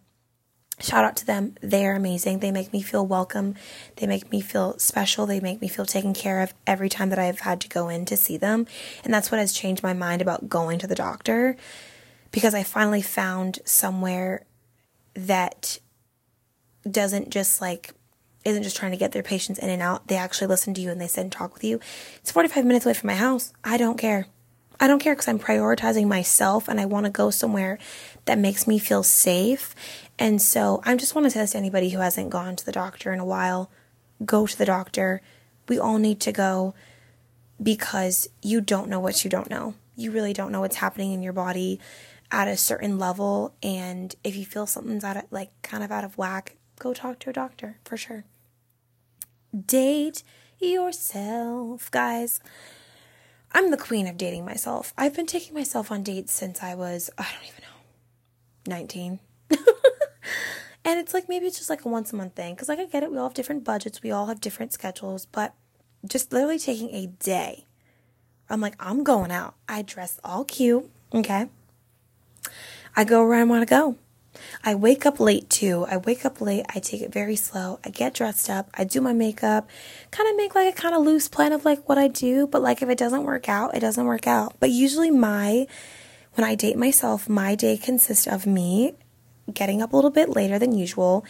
[0.80, 1.54] shout out to them.
[1.60, 2.40] They are amazing.
[2.40, 3.54] They make me feel welcome.
[3.96, 5.26] They make me feel special.
[5.26, 8.04] They make me feel taken care of every time that I've had to go in
[8.06, 8.66] to see them.
[9.04, 11.56] And that's what has changed my mind about going to the doctor
[12.30, 14.44] because I finally found somewhere
[15.14, 15.78] that
[16.88, 17.92] doesn't just like
[18.44, 20.06] isn't just trying to get their patients in and out.
[20.06, 21.80] They actually listen to you and they sit and talk with you.
[22.18, 23.52] It's 45 minutes away from my house.
[23.64, 24.26] I don't care.
[24.78, 27.78] I don't care because I'm prioritizing myself and I want to go somewhere
[28.26, 29.74] that makes me feel safe.
[30.18, 32.72] And so I just want to say this to anybody who hasn't gone to the
[32.72, 33.70] doctor in a while
[34.24, 35.20] go to the doctor.
[35.68, 36.74] We all need to go
[37.62, 39.74] because you don't know what you don't know.
[39.96, 41.80] You really don't know what's happening in your body
[42.30, 43.54] at a certain level.
[43.62, 47.18] And if you feel something's out of, like, kind of out of whack, go talk
[47.20, 48.24] to a doctor for sure.
[49.66, 50.22] Date
[50.58, 52.40] yourself, guys.
[53.52, 54.92] I'm the queen of dating myself.
[54.98, 59.20] I've been taking myself on dates since I was, I don't even know, 19.
[60.84, 62.86] And it's like maybe it's just like a once a month thing because, like, I
[62.86, 63.10] get it.
[63.10, 65.54] We all have different budgets, we all have different schedules, but
[66.06, 67.66] just literally taking a day.
[68.48, 69.54] I'm like, I'm going out.
[69.68, 71.48] I dress all cute, okay?
[72.94, 73.96] I go where I want to go.
[74.64, 75.86] I wake up late too.
[75.88, 76.66] I wake up late.
[76.74, 77.80] I take it very slow.
[77.84, 78.70] I get dressed up.
[78.74, 79.68] I do my makeup.
[80.10, 82.46] Kind of make like a kind of loose plan of like what I do.
[82.46, 84.54] But like if it doesn't work out, it doesn't work out.
[84.60, 85.66] But usually my,
[86.34, 88.94] when I date myself, my day consists of me
[89.52, 91.24] getting up a little bit later than usual,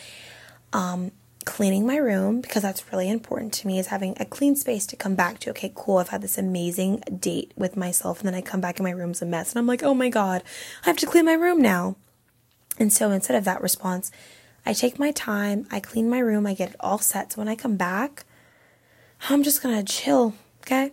[0.73, 1.13] um,
[1.45, 4.97] cleaning my room because that's really important to me is having a clean space to
[4.97, 5.51] come back to.
[5.51, 5.99] Okay, cool.
[5.99, 9.23] I've had this amazing date with myself and then I come back and my room's
[9.23, 10.43] a mess and I'm like, "Oh my god,
[10.85, 11.97] I have to clean my room now."
[12.79, 14.11] And so instead of that response,
[14.67, 17.33] I take my time, I clean my room, I get it all set.
[17.33, 18.25] So when I come back,
[19.31, 20.93] I'm just gonna chill, okay?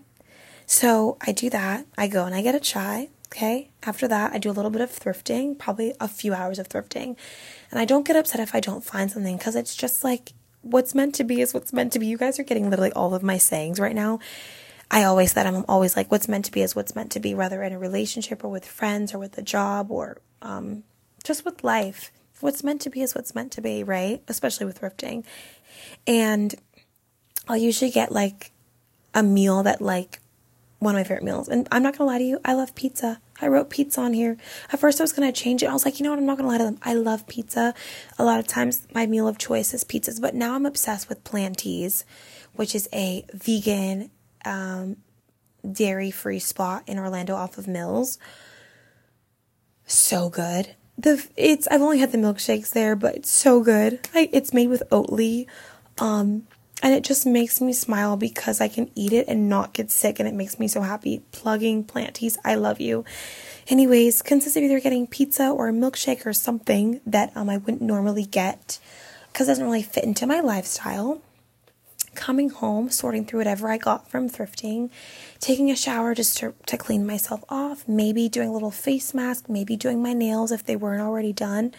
[0.65, 1.85] So I do that.
[1.97, 3.71] I go and I get a chai, okay?
[3.81, 7.15] After that, I do a little bit of thrifting, probably a few hours of thrifting.
[7.71, 10.93] And I don't get upset if I don't find something because it's just like what's
[10.93, 12.05] meant to be is what's meant to be.
[12.05, 14.19] You guys are getting literally all of my sayings right now.
[14.91, 17.33] I always said I'm always like, what's meant to be is what's meant to be,
[17.33, 20.83] whether in a relationship or with friends or with a job or um,
[21.23, 22.11] just with life.
[22.39, 24.21] What's meant to be is what's meant to be, right?
[24.27, 25.23] Especially with thrifting.
[26.05, 26.53] And
[27.47, 28.51] I'll usually get like
[29.15, 30.19] a meal that like
[30.83, 31.47] one of my favorite meals.
[31.47, 33.19] And I'm not gonna lie to you, I love pizza.
[33.41, 34.37] I wrote pizza on here.
[34.71, 35.67] At first I was gonna change it.
[35.67, 36.77] I was like, you know what, I'm not gonna lie to them.
[36.81, 37.73] I love pizza.
[38.17, 41.23] A lot of times my meal of choice is pizzas, but now I'm obsessed with
[41.23, 42.05] Planties,
[42.53, 44.11] which is a vegan,
[44.45, 44.97] um,
[45.69, 48.17] dairy free spot in Orlando off of Mills.
[49.85, 50.75] So good.
[50.97, 53.99] The it's I've only had the milkshakes there, but it's so good.
[54.13, 55.47] I, it's made with Oatly.
[55.99, 56.47] Um,
[56.83, 60.19] and it just makes me smile because I can eat it and not get sick
[60.19, 61.23] and it makes me so happy.
[61.31, 63.05] Plugging Planties, I love you.
[63.69, 67.81] Anyways, consists of either getting pizza or a milkshake or something that um, I wouldn't
[67.81, 68.79] normally get
[69.31, 71.21] because it doesn't really fit into my lifestyle.
[72.15, 74.89] Coming home, sorting through whatever I got from thrifting,
[75.39, 79.47] taking a shower just to, to clean myself off, maybe doing a little face mask,
[79.47, 81.73] maybe doing my nails if they weren't already done,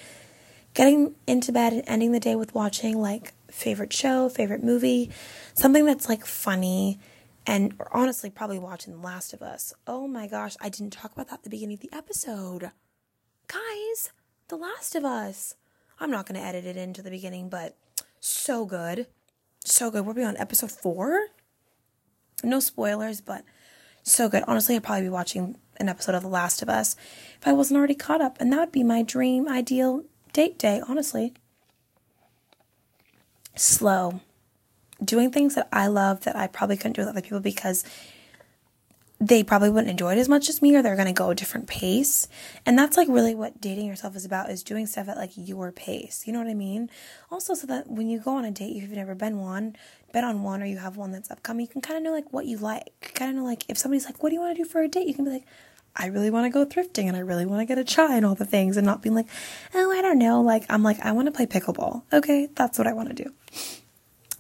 [0.73, 5.11] getting into bed and ending the day with watching like favorite show, favorite movie,
[5.55, 6.99] something that's like funny,
[7.47, 9.73] and honestly, probably watching The Last of Us.
[9.87, 12.73] Oh my gosh, I didn't talk about that at the beginning of the episode.
[13.47, 14.11] Guys,
[14.49, 15.55] The Last of Us.
[16.01, 17.77] I'm not going to edit it into the beginning, but
[18.19, 19.07] so good.
[19.65, 20.05] So good.
[20.05, 21.29] We'll be on episode four.
[22.43, 23.45] No spoilers, but
[24.03, 24.43] so good.
[24.49, 26.97] Honestly, I'd probably be watching an episode of The Last of Us
[27.41, 30.83] if I wasn't already caught up, and that would be my dream, ideal date day,
[30.89, 31.35] honestly
[33.55, 34.21] slow,
[35.03, 37.85] doing things that I love that I probably couldn't do with other people because
[39.21, 41.35] they probably wouldn't enjoy it as much as me or they're going to go a
[41.35, 42.29] different pace.
[42.67, 45.73] And that's like really what dating yourself is about is doing stuff at like your
[45.73, 46.25] pace.
[46.27, 46.91] You know what I mean?
[47.31, 49.77] Also so that when you go on a date, if you've never been one,
[50.13, 52.33] been on one or you have one that's upcoming, you can kind of know like
[52.33, 53.13] what you like.
[53.15, 54.89] Kind of know like if somebody's like, "What do you want to do for a
[54.89, 55.47] date?" You can be like,
[55.97, 58.27] I really want to go thrifting and I really want to get a chai and
[58.27, 59.29] all the things and not being like,
[59.75, 60.43] oh, I don't know.
[60.43, 62.03] Like, I'm like, I want to play pickleball.
[62.13, 63.33] Okay, that's what I want to do.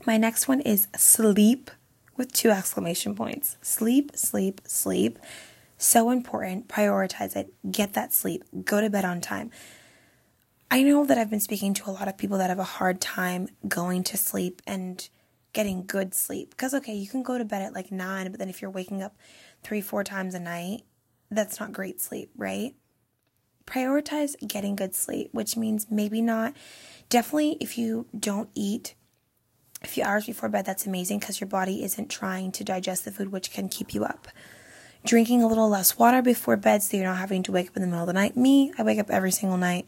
[0.06, 1.70] My next one is sleep
[2.16, 3.56] with two exclamation points.
[3.62, 5.18] Sleep, sleep, sleep.
[5.78, 6.68] So important.
[6.68, 7.52] Prioritize it.
[7.70, 8.44] Get that sleep.
[8.64, 9.50] Go to bed on time.
[10.70, 13.00] I know that I've been speaking to a lot of people that have a hard
[13.00, 15.08] time going to sleep and
[15.52, 16.50] getting good sleep.
[16.50, 19.02] Because, okay, you can go to bed at like nine, but then if you're waking
[19.02, 19.16] up
[19.62, 20.82] three, four times a night,
[21.30, 22.74] that's not great sleep, right?
[23.66, 26.54] Prioritize getting good sleep, which means maybe not,
[27.08, 28.94] definitely if you don't eat
[29.82, 33.10] a few hours before bed, that's amazing because your body isn't trying to digest the
[33.10, 34.28] food, which can keep you up.
[35.04, 37.82] Drinking a little less water before bed so you're not having to wake up in
[37.82, 38.36] the middle of the night.
[38.36, 39.86] Me, I wake up every single night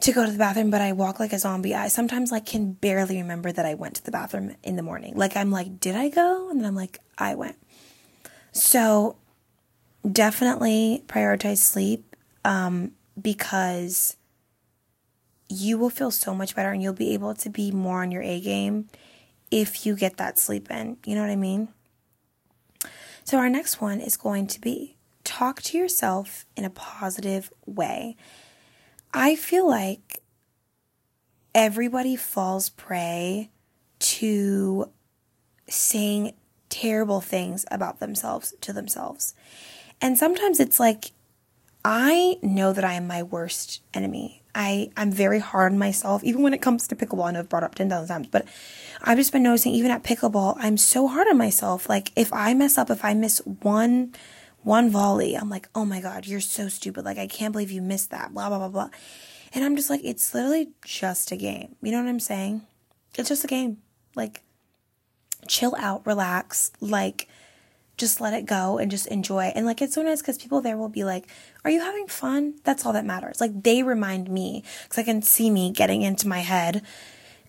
[0.00, 1.74] to go to the bathroom, but I walk like a zombie.
[1.74, 5.14] I sometimes like can barely remember that I went to the bathroom in the morning.
[5.16, 6.50] Like I'm like, did I go?
[6.50, 7.56] And then I'm like, I went.
[8.52, 9.16] So
[10.10, 14.16] definitely prioritize sleep um, because
[15.48, 18.22] you will feel so much better and you'll be able to be more on your
[18.22, 18.88] A game
[19.50, 20.96] if you get that sleep in.
[21.04, 21.68] You know what I mean?
[23.24, 28.16] So, our next one is going to be talk to yourself in a positive way.
[29.12, 30.22] I feel like
[31.54, 33.50] everybody falls prey
[33.98, 34.90] to
[35.68, 36.34] saying
[36.68, 39.34] terrible things about themselves to themselves.
[40.00, 41.12] And sometimes it's like,
[41.84, 44.42] I know that I am my worst enemy.
[44.54, 47.26] I, I'm very hard on myself, even when it comes to pickleball.
[47.26, 48.46] I know I've brought up 10,000 times, but
[49.02, 51.88] I've just been noticing even at pickleball, I'm so hard on myself.
[51.88, 54.14] Like if I mess up, if I miss one,
[54.62, 57.04] one volley, I'm like, oh my God, you're so stupid.
[57.04, 58.88] Like I can't believe you missed that, blah, blah, blah, blah.
[59.52, 61.76] And I'm just like, it's literally just a game.
[61.82, 62.62] You know what I'm saying?
[63.14, 63.78] It's just a game.
[64.14, 64.42] Like,
[65.46, 66.72] chill out, relax.
[66.80, 67.28] Like,
[67.96, 69.44] just let it go and just enjoy.
[69.54, 71.28] And like it's so nice because people there will be like,
[71.64, 73.40] "Are you having fun?" That's all that matters.
[73.40, 76.82] Like they remind me because I can see me getting into my head,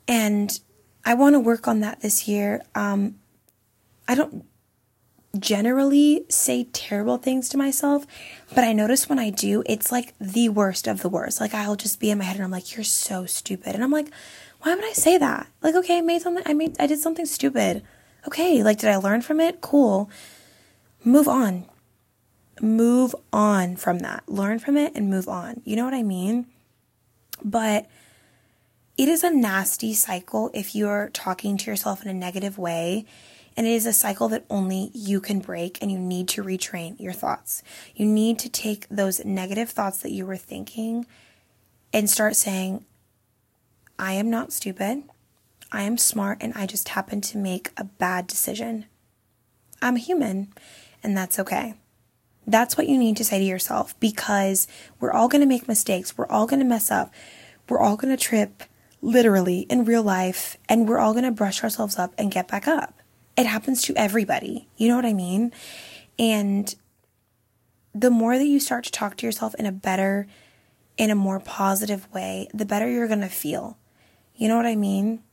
[0.07, 0.57] and
[1.05, 2.63] I want to work on that this year.
[2.75, 3.15] Um,
[4.07, 4.45] I don't
[5.37, 8.07] generally say terrible things to myself,
[8.55, 11.41] but I notice when I do, it's like the worst of the worst.
[11.41, 13.91] Like I'll just be in my head and I'm like, "You're so stupid," and I'm
[13.91, 14.07] like,
[14.61, 16.43] "Why would I say that?" Like, okay, I made something.
[16.45, 16.77] I made.
[16.79, 17.83] I did something stupid.
[18.25, 19.59] Okay, like did I learn from it?
[19.59, 20.09] Cool
[21.03, 21.65] move on.
[22.61, 24.23] Move on from that.
[24.27, 25.61] Learn from it and move on.
[25.63, 26.47] You know what I mean?
[27.43, 27.87] But
[28.97, 33.05] it is a nasty cycle if you're talking to yourself in a negative way.
[33.55, 36.99] And it is a cycle that only you can break, and you need to retrain
[36.99, 37.63] your thoughts.
[37.95, 41.07] You need to take those negative thoughts that you were thinking
[41.91, 42.85] and start saying,
[43.97, 45.05] I am not stupid.
[45.71, 48.85] I am smart, and I just happened to make a bad decision.
[49.81, 50.53] I'm human,
[51.03, 51.75] and that's okay.
[52.45, 54.67] That's what you need to say to yourself because
[54.99, 56.17] we're all going to make mistakes.
[56.17, 57.13] We're all going to mess up.
[57.67, 58.63] We're all going to trip
[59.01, 62.67] literally in real life, and we're all going to brush ourselves up and get back
[62.67, 63.01] up.
[63.35, 64.67] It happens to everybody.
[64.77, 65.51] You know what I mean?
[66.17, 66.73] And
[67.93, 70.27] the more that you start to talk to yourself in a better,
[70.97, 73.77] in a more positive way, the better you're going to feel.
[74.35, 75.23] You know what I mean?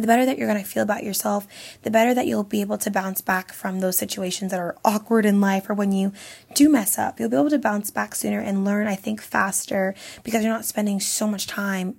[0.00, 1.46] The better that you're going to feel about yourself,
[1.82, 5.26] the better that you'll be able to bounce back from those situations that are awkward
[5.26, 6.12] in life or when you
[6.54, 7.20] do mess up.
[7.20, 10.64] You'll be able to bounce back sooner and learn, I think, faster because you're not
[10.64, 11.96] spending so much time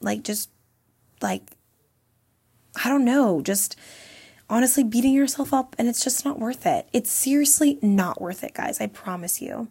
[0.00, 0.50] like just
[1.20, 1.42] like
[2.84, 3.76] I don't know, just
[4.48, 6.88] honestly beating yourself up and it's just not worth it.
[6.92, 8.80] It's seriously not worth it, guys.
[8.80, 9.68] I promise you.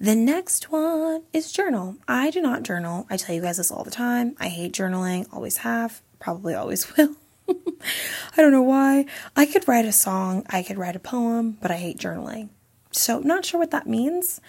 [0.00, 1.96] The next one is journal.
[2.06, 3.06] I do not journal.
[3.10, 4.36] I tell you guys this all the time.
[4.38, 7.16] I hate journaling, always have, probably always will.
[7.48, 9.06] I don't know why.
[9.34, 12.50] I could write a song, I could write a poem, but I hate journaling.
[12.90, 14.40] So, not sure what that means,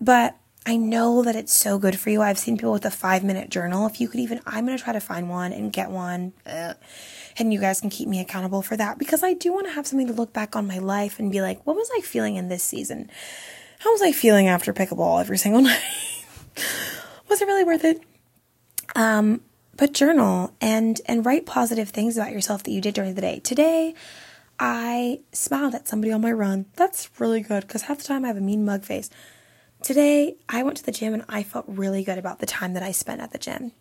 [0.00, 2.22] but I know that it's so good for you.
[2.22, 3.86] I've seen people with a five minute journal.
[3.86, 6.32] If you could even, I'm going to try to find one and get one.
[6.46, 9.86] And you guys can keep me accountable for that because I do want to have
[9.86, 12.48] something to look back on my life and be like, what was I feeling in
[12.48, 13.10] this season?
[13.80, 15.82] How was I feeling after pickleball every single night?
[17.28, 18.00] was it really worth it?
[18.96, 19.42] Um,
[19.76, 23.40] but journal and and write positive things about yourself that you did during the day.
[23.40, 23.94] Today,
[24.58, 26.66] I smiled at somebody on my run.
[26.76, 29.10] That's really good because half the time I have a mean mug face.
[29.82, 32.82] Today, I went to the gym and I felt really good about the time that
[32.82, 33.72] I spent at the gym.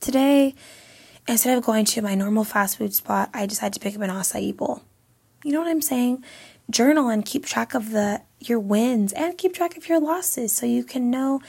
[0.00, 0.54] Today,
[1.28, 4.10] instead of going to my normal fast food spot, I decided to pick up an
[4.10, 4.82] acai bowl.
[5.44, 6.24] You know what I'm saying?
[6.70, 10.64] Journal and keep track of the your wins and keep track of your losses so
[10.64, 11.40] you can know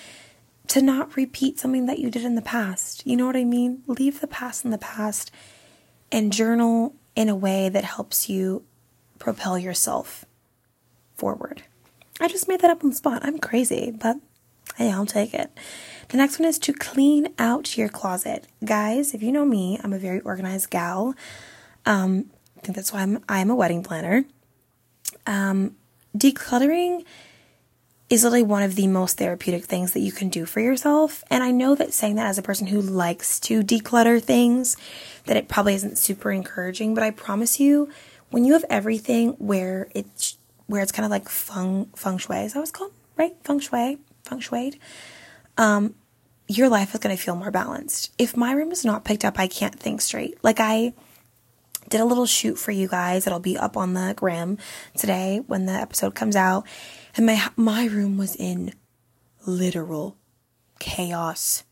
[0.72, 3.06] to not repeat something that you did in the past.
[3.06, 3.84] You know what I mean?
[3.88, 5.30] Leave the past in the past
[6.14, 8.64] and journal in a way that helps you
[9.20, 10.24] propel yourself
[11.14, 11.64] forward.
[12.22, 13.20] I just made that up on the spot.
[13.26, 14.16] I'm crazy, but
[14.78, 15.52] hey, I'll take it.
[16.08, 18.48] The next one is to clean out your closet.
[18.64, 21.16] Guys, if you know me, I'm a very organized gal.
[21.86, 24.24] Um, I think that's why I'm I'm a wedding planner.
[25.28, 25.76] Um,
[26.18, 27.04] decluttering
[28.12, 31.24] is literally one of the most therapeutic things that you can do for yourself.
[31.30, 34.78] And I know that saying that as a person who likes to declutter things,
[35.26, 37.90] that it probably isn't super encouraging, but I promise you,
[38.30, 40.38] when you have everything where it's
[40.72, 42.38] where it's kind of like feng feng shui.
[42.46, 42.94] Is that what it's called?
[43.18, 43.36] Right?
[43.44, 44.80] Feng shui, feng shui.
[45.58, 45.96] Um,
[46.48, 48.14] your life is going to feel more balanced.
[48.18, 50.38] If my room is not picked up, I can't think straight.
[50.44, 50.94] Like I
[51.90, 53.28] did a little shoot for you guys.
[53.28, 54.58] It'll be up on the gram
[54.96, 56.66] today when the episode comes out,
[57.16, 58.74] and my my room was in
[59.46, 60.18] literal
[60.80, 61.64] chaos.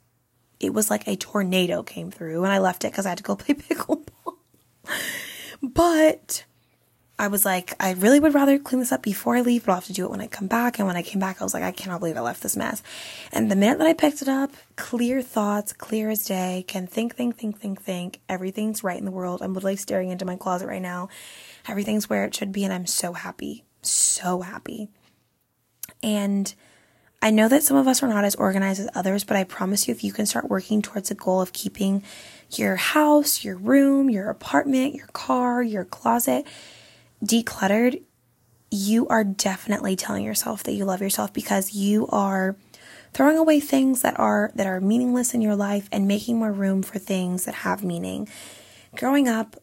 [0.59, 3.23] It was like a tornado came through, and I left it because I had to
[3.23, 4.35] go play pickleball.
[5.61, 6.45] but
[7.19, 9.79] I was like, I really would rather clean this up before I leave, but I'll
[9.79, 10.79] have to do it when I come back.
[10.79, 12.81] And when I came back, I was like, I cannot believe I left this mess.
[13.33, 17.17] And the minute that I picked it up, clear thoughts, clear as day, can think,
[17.17, 18.21] think, think, think, think.
[18.29, 19.41] Everything's right in the world.
[19.41, 21.09] I'm literally staring into my closet right now.
[21.67, 23.65] Everything's where it should be, and I'm so happy.
[23.81, 24.87] So happy.
[26.01, 26.53] And
[27.21, 29.87] I know that some of us are not as organized as others, but I promise
[29.87, 32.03] you, if you can start working towards a goal of keeping
[32.51, 36.47] your house, your room, your apartment, your car, your closet,
[37.23, 38.01] decluttered,
[38.71, 42.55] you are definitely telling yourself that you love yourself because you are
[43.13, 46.83] throwing away things that are that are meaningless in your life and making more room
[46.83, 48.29] for things that have meaning.
[48.95, 49.55] Growing up,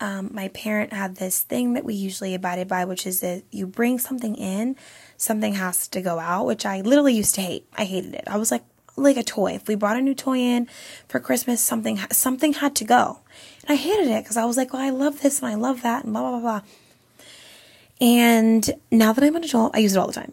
[0.00, 3.66] um, my parent had this thing that we usually abided by, which is that you
[3.66, 4.76] bring something in,
[5.18, 7.66] something has to go out, which I literally used to hate.
[7.76, 8.24] I hated it.
[8.26, 8.64] I was like,
[8.96, 9.52] like a toy.
[9.52, 10.66] If we brought a new toy in
[11.08, 13.20] for Christmas, something something had to go.
[13.62, 15.82] And I hated it because I was like, well, I love this and I love
[15.82, 16.60] that and blah blah blah blah.
[18.00, 20.32] And now that I'm an adult, I use it all the time.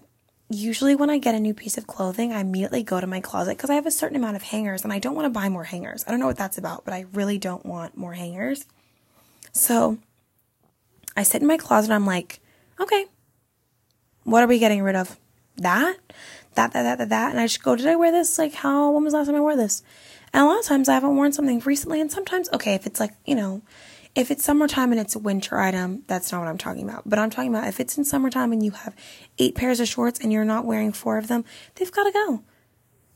[0.49, 3.57] Usually, when I get a new piece of clothing, I immediately go to my closet
[3.57, 5.63] because I have a certain amount of hangers and I don't want to buy more
[5.63, 6.03] hangers.
[6.07, 8.65] I don't know what that's about, but I really don't want more hangers.
[9.51, 9.97] So
[11.17, 12.39] I sit in my closet I'm like,
[12.79, 13.05] okay,
[14.25, 15.17] what are we getting rid of?
[15.57, 15.97] That?
[16.55, 17.31] that, that, that, that, that.
[17.31, 18.37] And I just go, did I wear this?
[18.37, 19.83] Like, how, when was the last time I wore this?
[20.33, 22.01] And a lot of times I haven't worn something recently.
[22.01, 23.61] And sometimes, okay, if it's like, you know,
[24.15, 27.07] if it's summertime and it's a winter item, that's not what I'm talking about.
[27.07, 28.95] But I'm talking about if it's in summertime and you have
[29.37, 31.45] eight pairs of shorts and you're not wearing four of them,
[31.75, 32.43] they've got to go.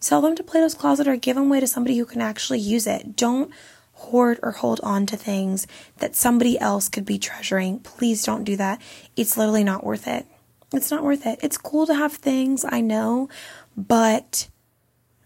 [0.02, 2.88] Sell them to Plato's Closet or give them away to somebody who can actually use
[2.88, 3.16] it.
[3.16, 3.52] Don't
[3.94, 7.80] hoard or hold on to things that somebody else could be treasuring.
[7.80, 8.82] Please don't do that.
[9.18, 10.26] It's literally not worth it.
[10.72, 11.40] It's not worth it.
[11.42, 13.28] It's cool to have things, I know,
[13.76, 14.50] but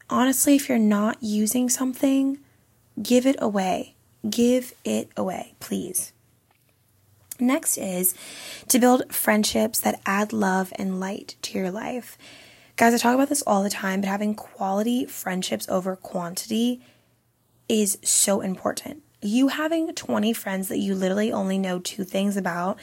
[0.10, 2.40] honestly, if you're not using something,
[3.02, 3.96] give it away.
[4.30, 6.14] Give it away, please.
[7.40, 8.16] Next is
[8.70, 12.18] to build friendships that add love and light to your life.
[12.78, 16.82] Guys, I talk about this all the time, but having quality friendships over quantity
[17.68, 19.04] is so important.
[19.22, 22.78] You having 20 friends that you literally only know two things about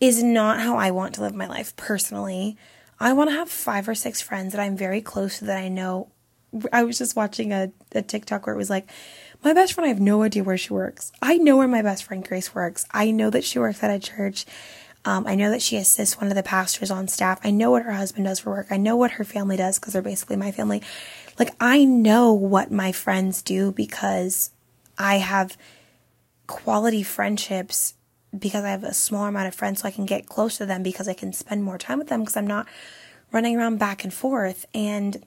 [0.00, 2.56] is not how I want to live my life personally.
[2.98, 5.68] I want to have five or six friends that I'm very close to that I
[5.68, 6.08] know.
[6.72, 8.88] I was just watching a, a TikTok where it was like,
[9.42, 11.12] my best friend, I have no idea where she works.
[11.22, 12.84] I know where my best friend Grace works.
[12.90, 14.44] I know that she works at a church.
[15.04, 17.40] Um, I know that she assists one of the pastors on staff.
[17.42, 18.66] I know what her husband does for work.
[18.70, 20.82] I know what her family does because they're basically my family.
[21.38, 24.50] Like, I know what my friends do because
[24.98, 25.56] I have
[26.46, 27.94] quality friendships
[28.36, 30.82] because I have a smaller amount of friends so I can get close to them
[30.82, 32.66] because I can spend more time with them because I'm not
[33.32, 34.66] running around back and forth.
[34.74, 35.24] And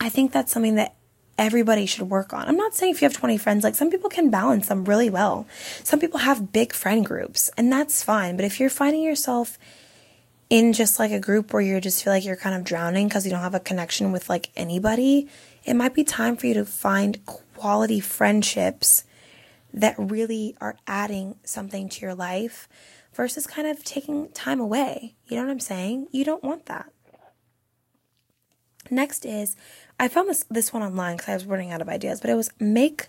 [0.00, 0.94] I think that's something that
[1.36, 2.46] everybody should work on.
[2.46, 5.10] I'm not saying if you have 20 friends, like some people can balance them really
[5.10, 5.46] well.
[5.82, 8.36] Some people have big friend groups and that's fine.
[8.36, 9.58] But if you're finding yourself
[10.50, 13.24] in just like a group where you just feel like you're kind of drowning because
[13.24, 15.28] you don't have a connection with like anybody,
[15.64, 19.04] it might be time for you to find quality friendships
[19.74, 22.68] that really are adding something to your life
[23.12, 25.16] versus kind of taking time away.
[25.26, 26.06] You know what I'm saying?
[26.12, 26.90] You don't want that.
[28.90, 29.56] Next is
[29.98, 32.34] I found this this one online because I was running out of ideas, but it
[32.34, 33.08] was make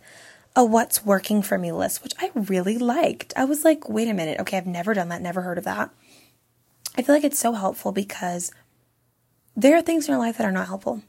[0.55, 3.33] a what's working for me list, which I really liked.
[3.35, 5.91] I was like, wait a minute, okay, I've never done that, never heard of that.
[6.97, 8.51] I feel like it's so helpful because
[9.55, 11.01] there are things in your life that are not helpful.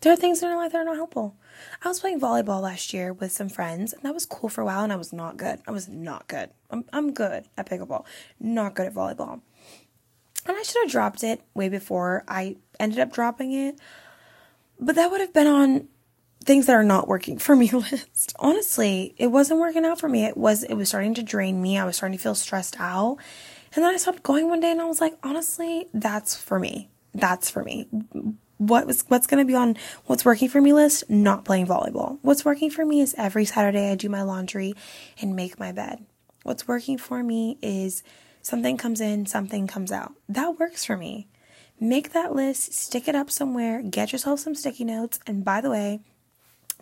[0.00, 1.36] There are things in your life that are not helpful.
[1.82, 4.64] I was playing volleyball last year with some friends, and that was cool for a
[4.64, 5.60] while, and I was not good.
[5.66, 6.50] I was not good.
[6.70, 8.04] I'm, I'm good at pickleball,
[8.38, 9.40] not good at volleyball.
[10.46, 13.78] And I should have dropped it way before I ended up dropping it.
[14.78, 15.88] But that would have been on
[16.44, 18.34] things that are not working for me list.
[18.38, 20.24] Honestly, it wasn't working out for me.
[20.24, 21.78] It was it was starting to drain me.
[21.78, 23.18] I was starting to feel stressed out.
[23.74, 26.88] And then I stopped going one day and I was like, honestly, that's for me.
[27.14, 27.88] That's for me.
[28.60, 31.08] What was what's going to be on what's working for me list?
[31.08, 32.18] Not playing volleyball.
[32.20, 34.74] What's working for me is every Saturday I do my laundry
[35.18, 36.04] and make my bed.
[36.42, 38.02] What's working for me is
[38.42, 40.12] something comes in, something comes out.
[40.28, 41.26] That works for me.
[41.80, 45.20] Make that list, stick it up somewhere, get yourself some sticky notes.
[45.26, 46.00] And by the way,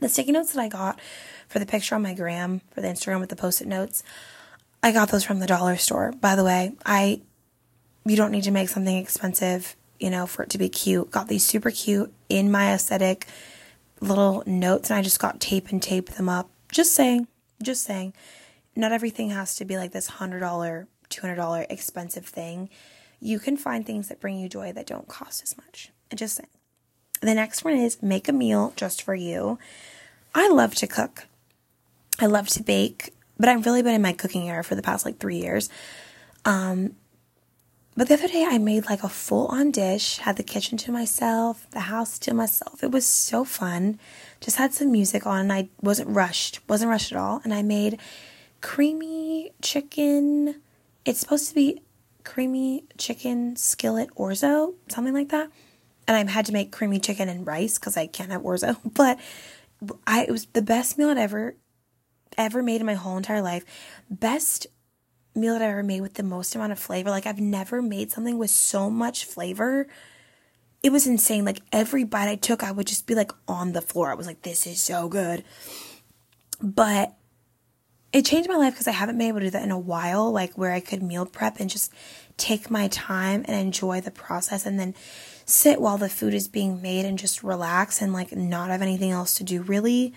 [0.00, 1.00] the sticky notes that I got
[1.46, 4.02] for the picture on my gram, for the Instagram with the post it notes,
[4.82, 6.10] I got those from the dollar store.
[6.10, 7.20] By the way, I
[8.04, 11.11] you don't need to make something expensive, you know, for it to be cute.
[11.11, 13.26] Got these super cute in my aesthetic
[14.01, 16.51] little notes and I just got tape and tape them up.
[16.70, 17.26] Just saying,
[17.62, 18.12] just saying.
[18.76, 22.68] Not everything has to be like this $100, $200 expensive thing
[23.20, 25.90] you can find things that bring you joy that don't cost as much.
[26.14, 26.49] Just saying.
[27.20, 29.59] The next one is make a meal just for you.
[30.34, 31.26] I love to cook.
[32.20, 35.05] I love to bake, but I've really been in my cooking era for the past
[35.05, 35.68] like three years.
[36.44, 36.94] Um,
[37.99, 40.92] but the other day I made like a full on dish, had the kitchen to
[40.92, 42.84] myself, the house to myself.
[42.84, 43.99] It was so fun.
[44.40, 47.40] Just had some music on and I wasn't rushed, wasn't rushed at all.
[47.42, 47.99] And I made
[48.61, 50.61] creamy chicken.
[51.05, 51.82] It's supposed to be
[52.22, 55.51] creamy chicken skillet orzo, something like that.
[56.07, 58.76] And I had to make creamy chicken and rice because I can't have orzo.
[58.94, 59.18] But
[60.07, 61.57] I it was the best meal I'd ever
[62.36, 63.64] ever made in my whole entire life.
[64.09, 64.68] Best
[65.34, 67.10] meal that I ever made with the most amount of flavor.
[67.10, 69.86] Like I've never made something with so much flavor.
[70.82, 71.44] It was insane.
[71.44, 74.10] Like every bite I took, I would just be like on the floor.
[74.10, 75.44] I was like, this is so good.
[76.60, 77.14] But
[78.12, 80.32] it changed my life because I haven't been able to do that in a while,
[80.32, 81.92] like where I could meal prep and just
[82.36, 84.94] take my time and enjoy the process and then
[85.44, 89.10] sit while the food is being made and just relax and like not have anything
[89.10, 89.62] else to do.
[89.62, 90.14] Really,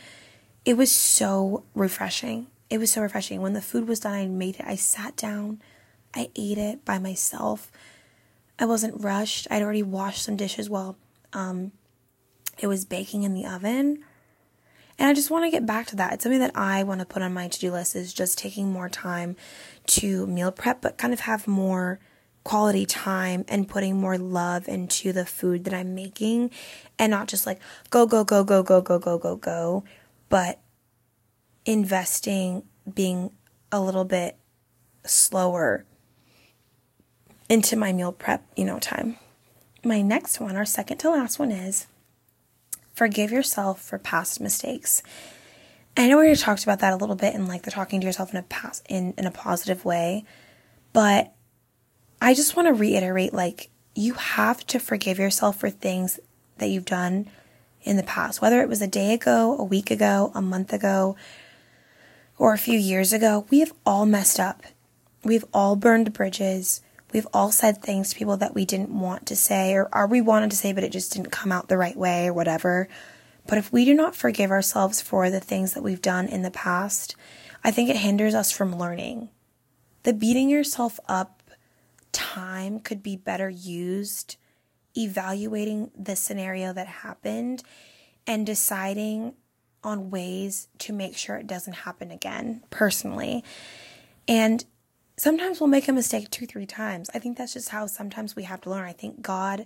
[0.64, 2.48] it was so refreshing.
[2.72, 3.42] It was so refreshing.
[3.42, 4.66] When the food was done, I made it.
[4.66, 5.62] I sat down,
[6.16, 7.70] I ate it by myself.
[8.58, 9.46] I wasn't rushed.
[9.52, 10.96] I'd already washed some dishes while
[11.34, 11.74] um,
[12.60, 14.06] it was baking in the oven.
[14.98, 16.14] And I just want to get back to that.
[16.14, 18.72] It's something that I want to put on my to do list is just taking
[18.72, 19.36] more time
[19.88, 22.00] to meal prep, but kind of have more
[22.46, 26.52] quality time and putting more love into the food that I'm making
[26.98, 27.60] and not just like
[27.90, 29.84] go, go, go, go, go, go, go, go, go,
[30.30, 30.62] but
[31.66, 33.32] investing, being
[33.72, 34.38] a little bit
[35.06, 35.86] slower
[37.50, 39.18] into my meal prep, you know, time.
[39.84, 41.88] My next one, our second to last one is
[42.94, 45.02] forgive yourself for past mistakes.
[45.98, 48.08] I know we already talked about that a little bit in like the talking to
[48.08, 50.24] yourself in a past in, in a positive way,
[50.94, 51.34] but
[52.22, 56.20] I just want to reiterate like you have to forgive yourself for things
[56.60, 57.30] that you've done
[57.84, 61.16] in the past, whether it was a day ago, a week ago, a month ago,
[62.38, 63.46] or a few years ago.
[63.50, 64.64] We have all messed up.
[65.24, 66.82] We've all burned bridges.
[67.14, 70.22] We've all said things to people that we didn't want to say, or, or we
[70.22, 72.88] wanted to say, but it just didn't come out the right way, or whatever.
[73.48, 76.52] But if we do not forgive ourselves for the things that we've done in the
[76.52, 77.16] past,
[77.64, 79.30] I think it hinders us from learning.
[80.04, 81.42] The beating yourself up
[82.12, 84.38] time could be better used
[84.98, 87.64] evaluating the scenario that happened
[88.28, 89.34] and deciding
[89.84, 93.44] on ways to make sure it doesn't happen again, personally.
[94.28, 94.64] And
[95.18, 97.10] sometimes we'll make a mistake two, three times.
[97.14, 98.88] I think that's just how sometimes we have to learn.
[98.88, 99.66] I think God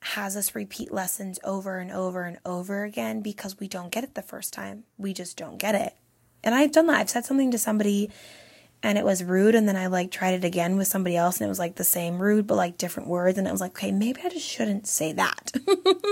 [0.00, 4.14] has us repeat lessons over and over and over again because we don't get it
[4.14, 4.84] the first time.
[4.96, 5.94] We just don't get it.
[6.44, 7.00] And I've done that.
[7.00, 8.10] I've said something to somebody
[8.82, 11.46] and it was rude and then I like tried it again with somebody else and
[11.46, 13.92] it was like the same rude but like different words and it was like, okay,
[13.92, 15.52] maybe I just shouldn't say that.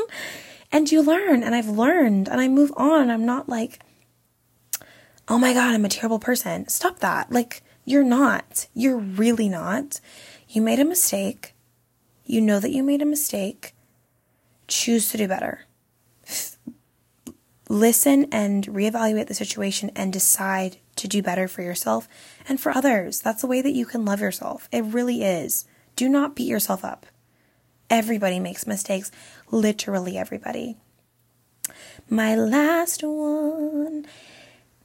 [0.73, 3.11] and you learn and I've learned and I move on.
[3.11, 3.81] I'm not like,
[5.29, 6.69] oh my God, I'm a terrible person.
[6.69, 7.31] Stop that.
[7.31, 8.67] Like, you're not.
[8.75, 10.01] You're really not.
[10.49, 11.55] You made a mistake.
[12.25, 13.73] You know that you made a mistake.
[14.67, 15.67] Choose to do better.
[17.69, 22.09] Listen and reevaluate the situation and decide to do better for yourself
[22.49, 23.21] and for others.
[23.21, 24.69] That's the way that you can love yourself.
[24.71, 25.65] It really is.
[25.97, 27.07] Do not beat yourself up.
[27.91, 29.11] Everybody makes mistakes,
[29.51, 30.77] literally everybody.
[32.09, 34.07] My last one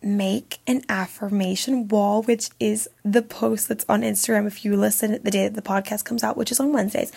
[0.01, 5.32] make an affirmation wall, which is the post that's on Instagram if you listen the
[5.32, 7.11] day that the podcast comes out, which is on Wednesdays.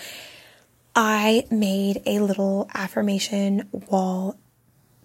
[0.95, 4.37] I made a little affirmation wall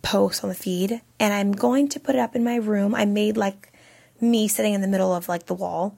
[0.01, 2.95] post on the feed and I'm going to put it up in my room.
[2.95, 3.71] I made like
[4.21, 5.95] me sitting in the middle of like the wall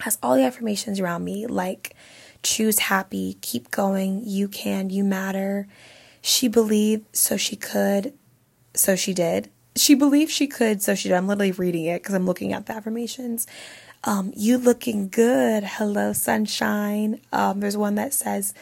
[0.00, 1.94] has all the affirmations around me like
[2.42, 5.66] choose happy, keep going, you can, you matter.
[6.22, 8.14] She believed, so she could,
[8.74, 9.50] so she did.
[9.74, 11.16] She believed she could, so she did.
[11.16, 13.46] I'm literally reading it because I'm looking at the affirmations.
[14.04, 15.64] Um, you looking good.
[15.64, 17.20] Hello, sunshine.
[17.32, 18.54] Um, there's one that says,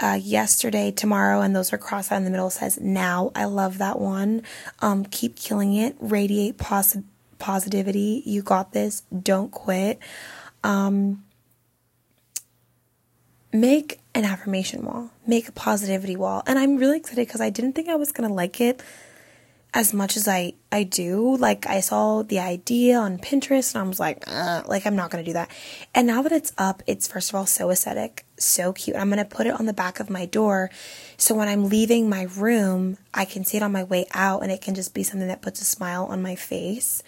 [0.00, 3.30] uh, yesterday, tomorrow, and those are crossed out in the middle says now.
[3.34, 4.42] I love that one.
[4.80, 5.96] Um, keep killing it.
[6.00, 7.04] Radiate posi-
[7.38, 8.22] positivity.
[8.26, 9.02] You got this.
[9.22, 9.98] Don't quit.
[10.62, 11.24] Um,
[13.52, 16.42] make an affirmation wall, make a positivity wall.
[16.46, 18.82] And I'm really excited because I didn't think I was going to like it
[19.74, 21.36] as much as I, I do.
[21.36, 25.10] Like, I saw the idea on Pinterest and I was like, uh, like, I'm not
[25.22, 25.50] to do that.
[25.92, 28.96] And now that it's up, it's first of all so aesthetic, so cute.
[28.96, 30.70] I'm to put it on the back of my door.
[31.16, 34.52] So when I'm leaving my room, I can see it on my way out and
[34.52, 37.02] it can just be something that puts a smile on my face.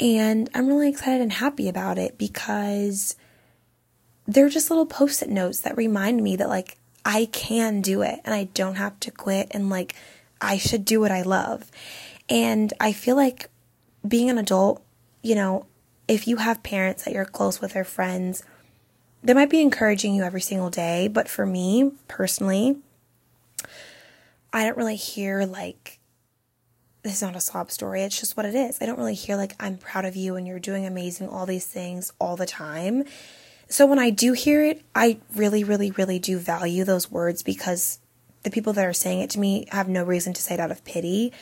[0.00, 3.14] And I'm really excited and happy about it because
[4.26, 8.20] they're just little post it notes that remind me that, like, I can do it
[8.24, 9.94] and I don't have to quit and, like,
[10.42, 11.70] I should do what I love.
[12.28, 13.48] And I feel like
[14.06, 14.82] being an adult,
[15.22, 15.66] you know,
[16.08, 18.42] if you have parents that you're close with or friends,
[19.22, 21.08] they might be encouraging you every single day.
[21.08, 22.76] But for me personally,
[24.52, 26.00] I don't really hear like,
[27.02, 28.02] this is not a sob story.
[28.02, 28.78] It's just what it is.
[28.80, 31.66] I don't really hear like, I'm proud of you and you're doing amazing, all these
[31.66, 33.04] things all the time.
[33.68, 37.98] So when I do hear it, I really, really, really do value those words because
[38.42, 40.70] the people that are saying it to me have no reason to say it out
[40.70, 41.32] of pity.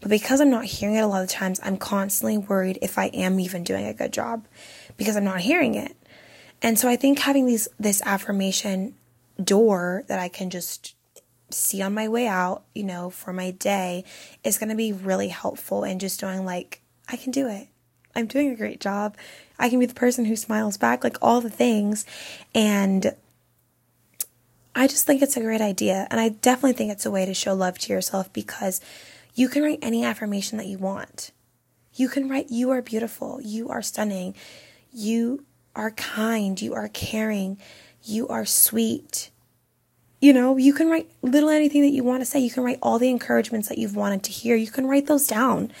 [0.00, 3.06] But because I'm not hearing it a lot of times, I'm constantly worried if I
[3.06, 4.46] am even doing a good job
[4.96, 5.96] because I'm not hearing it.
[6.62, 8.94] And so I think having these this affirmation
[9.42, 10.94] door that I can just
[11.50, 14.04] see on my way out, you know, for my day
[14.42, 17.68] is going to be really helpful and just doing like I can do it.
[18.14, 19.16] I'm doing a great job.
[19.58, 22.06] I can be the person who smiles back, like all the things.
[22.54, 23.14] And
[24.76, 26.06] I just think it's a great idea.
[26.10, 28.82] And I definitely think it's a way to show love to yourself because
[29.34, 31.30] you can write any affirmation that you want.
[31.94, 33.40] You can write, You are beautiful.
[33.40, 34.34] You are stunning.
[34.92, 36.60] You are kind.
[36.60, 37.56] You are caring.
[38.02, 39.30] You are sweet.
[40.20, 42.38] You know, you can write little anything that you want to say.
[42.38, 44.56] You can write all the encouragements that you've wanted to hear.
[44.56, 45.72] You can write those down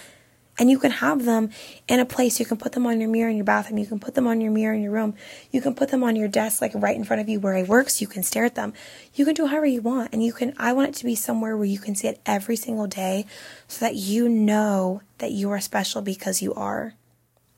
[0.58, 1.50] and you can have them
[1.86, 2.40] in a place.
[2.40, 3.78] You can put them on your mirror in your bathroom.
[3.78, 5.14] You can put them on your mirror in your room.
[5.50, 7.62] You can put them on your desk, like right in front of you where I
[7.62, 8.72] work, so you can stare at them.
[9.14, 10.12] You can do however you want.
[10.12, 12.56] And you can, I want it to be somewhere where you can see it every
[12.56, 13.26] single day
[13.68, 16.94] so that you know that you are special because you are.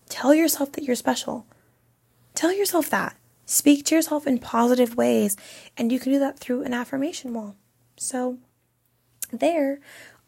[0.09, 1.46] Tell yourself that you're special.
[2.34, 3.16] Tell yourself that.
[3.46, 5.36] Speak to yourself in positive ways.
[5.76, 7.57] And you can do that through an affirmation wall.
[7.96, 8.38] So
[9.32, 9.80] there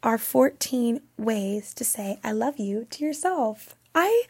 [0.03, 3.75] are 14 ways to say I love you to yourself.
[3.93, 4.23] I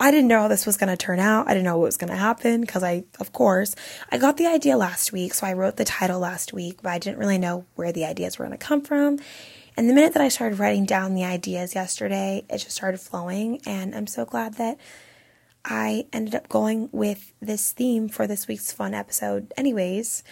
[0.00, 1.46] I didn't know how this was going to turn out.
[1.46, 3.76] I didn't know what was going to happen because I, of course,
[4.10, 5.32] I got the idea last week.
[5.32, 8.36] So I wrote the title last week, but I didn't really know where the ideas
[8.36, 9.20] were going to come from.
[9.76, 13.60] And the minute that I started writing down the ideas yesterday, it just started flowing.
[13.64, 14.76] And I'm so glad that
[15.64, 20.24] I ended up going with this theme for this week's fun episode, anyways.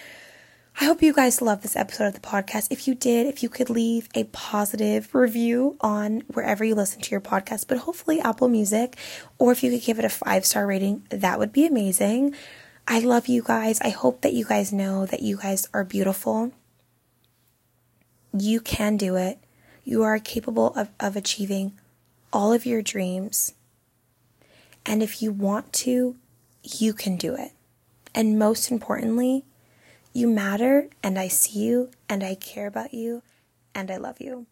[0.80, 2.68] I hope you guys love this episode of the podcast.
[2.70, 7.10] If you did, if you could leave a positive review on wherever you listen to
[7.10, 8.96] your podcast, but hopefully Apple Music,
[9.38, 12.34] or if you could give it a five star rating, that would be amazing.
[12.88, 13.78] I love you guys.
[13.82, 16.50] I hope that you guys know that you guys are beautiful.
[18.32, 19.38] You can do it.
[19.84, 21.78] You are capable of, of achieving
[22.32, 23.52] all of your dreams.
[24.86, 26.16] And if you want to,
[26.62, 27.52] you can do it.
[28.14, 29.44] And most importantly,
[30.12, 33.22] you matter, and I see you, and I care about you,
[33.74, 34.46] and I love you.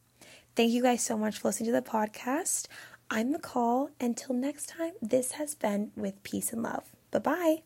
[0.57, 2.67] Thank you guys so much for listening to the podcast.
[3.11, 3.91] I'm Nicole.
[4.01, 6.85] Until next time, this has been with peace and love.
[7.11, 7.63] Bye bye.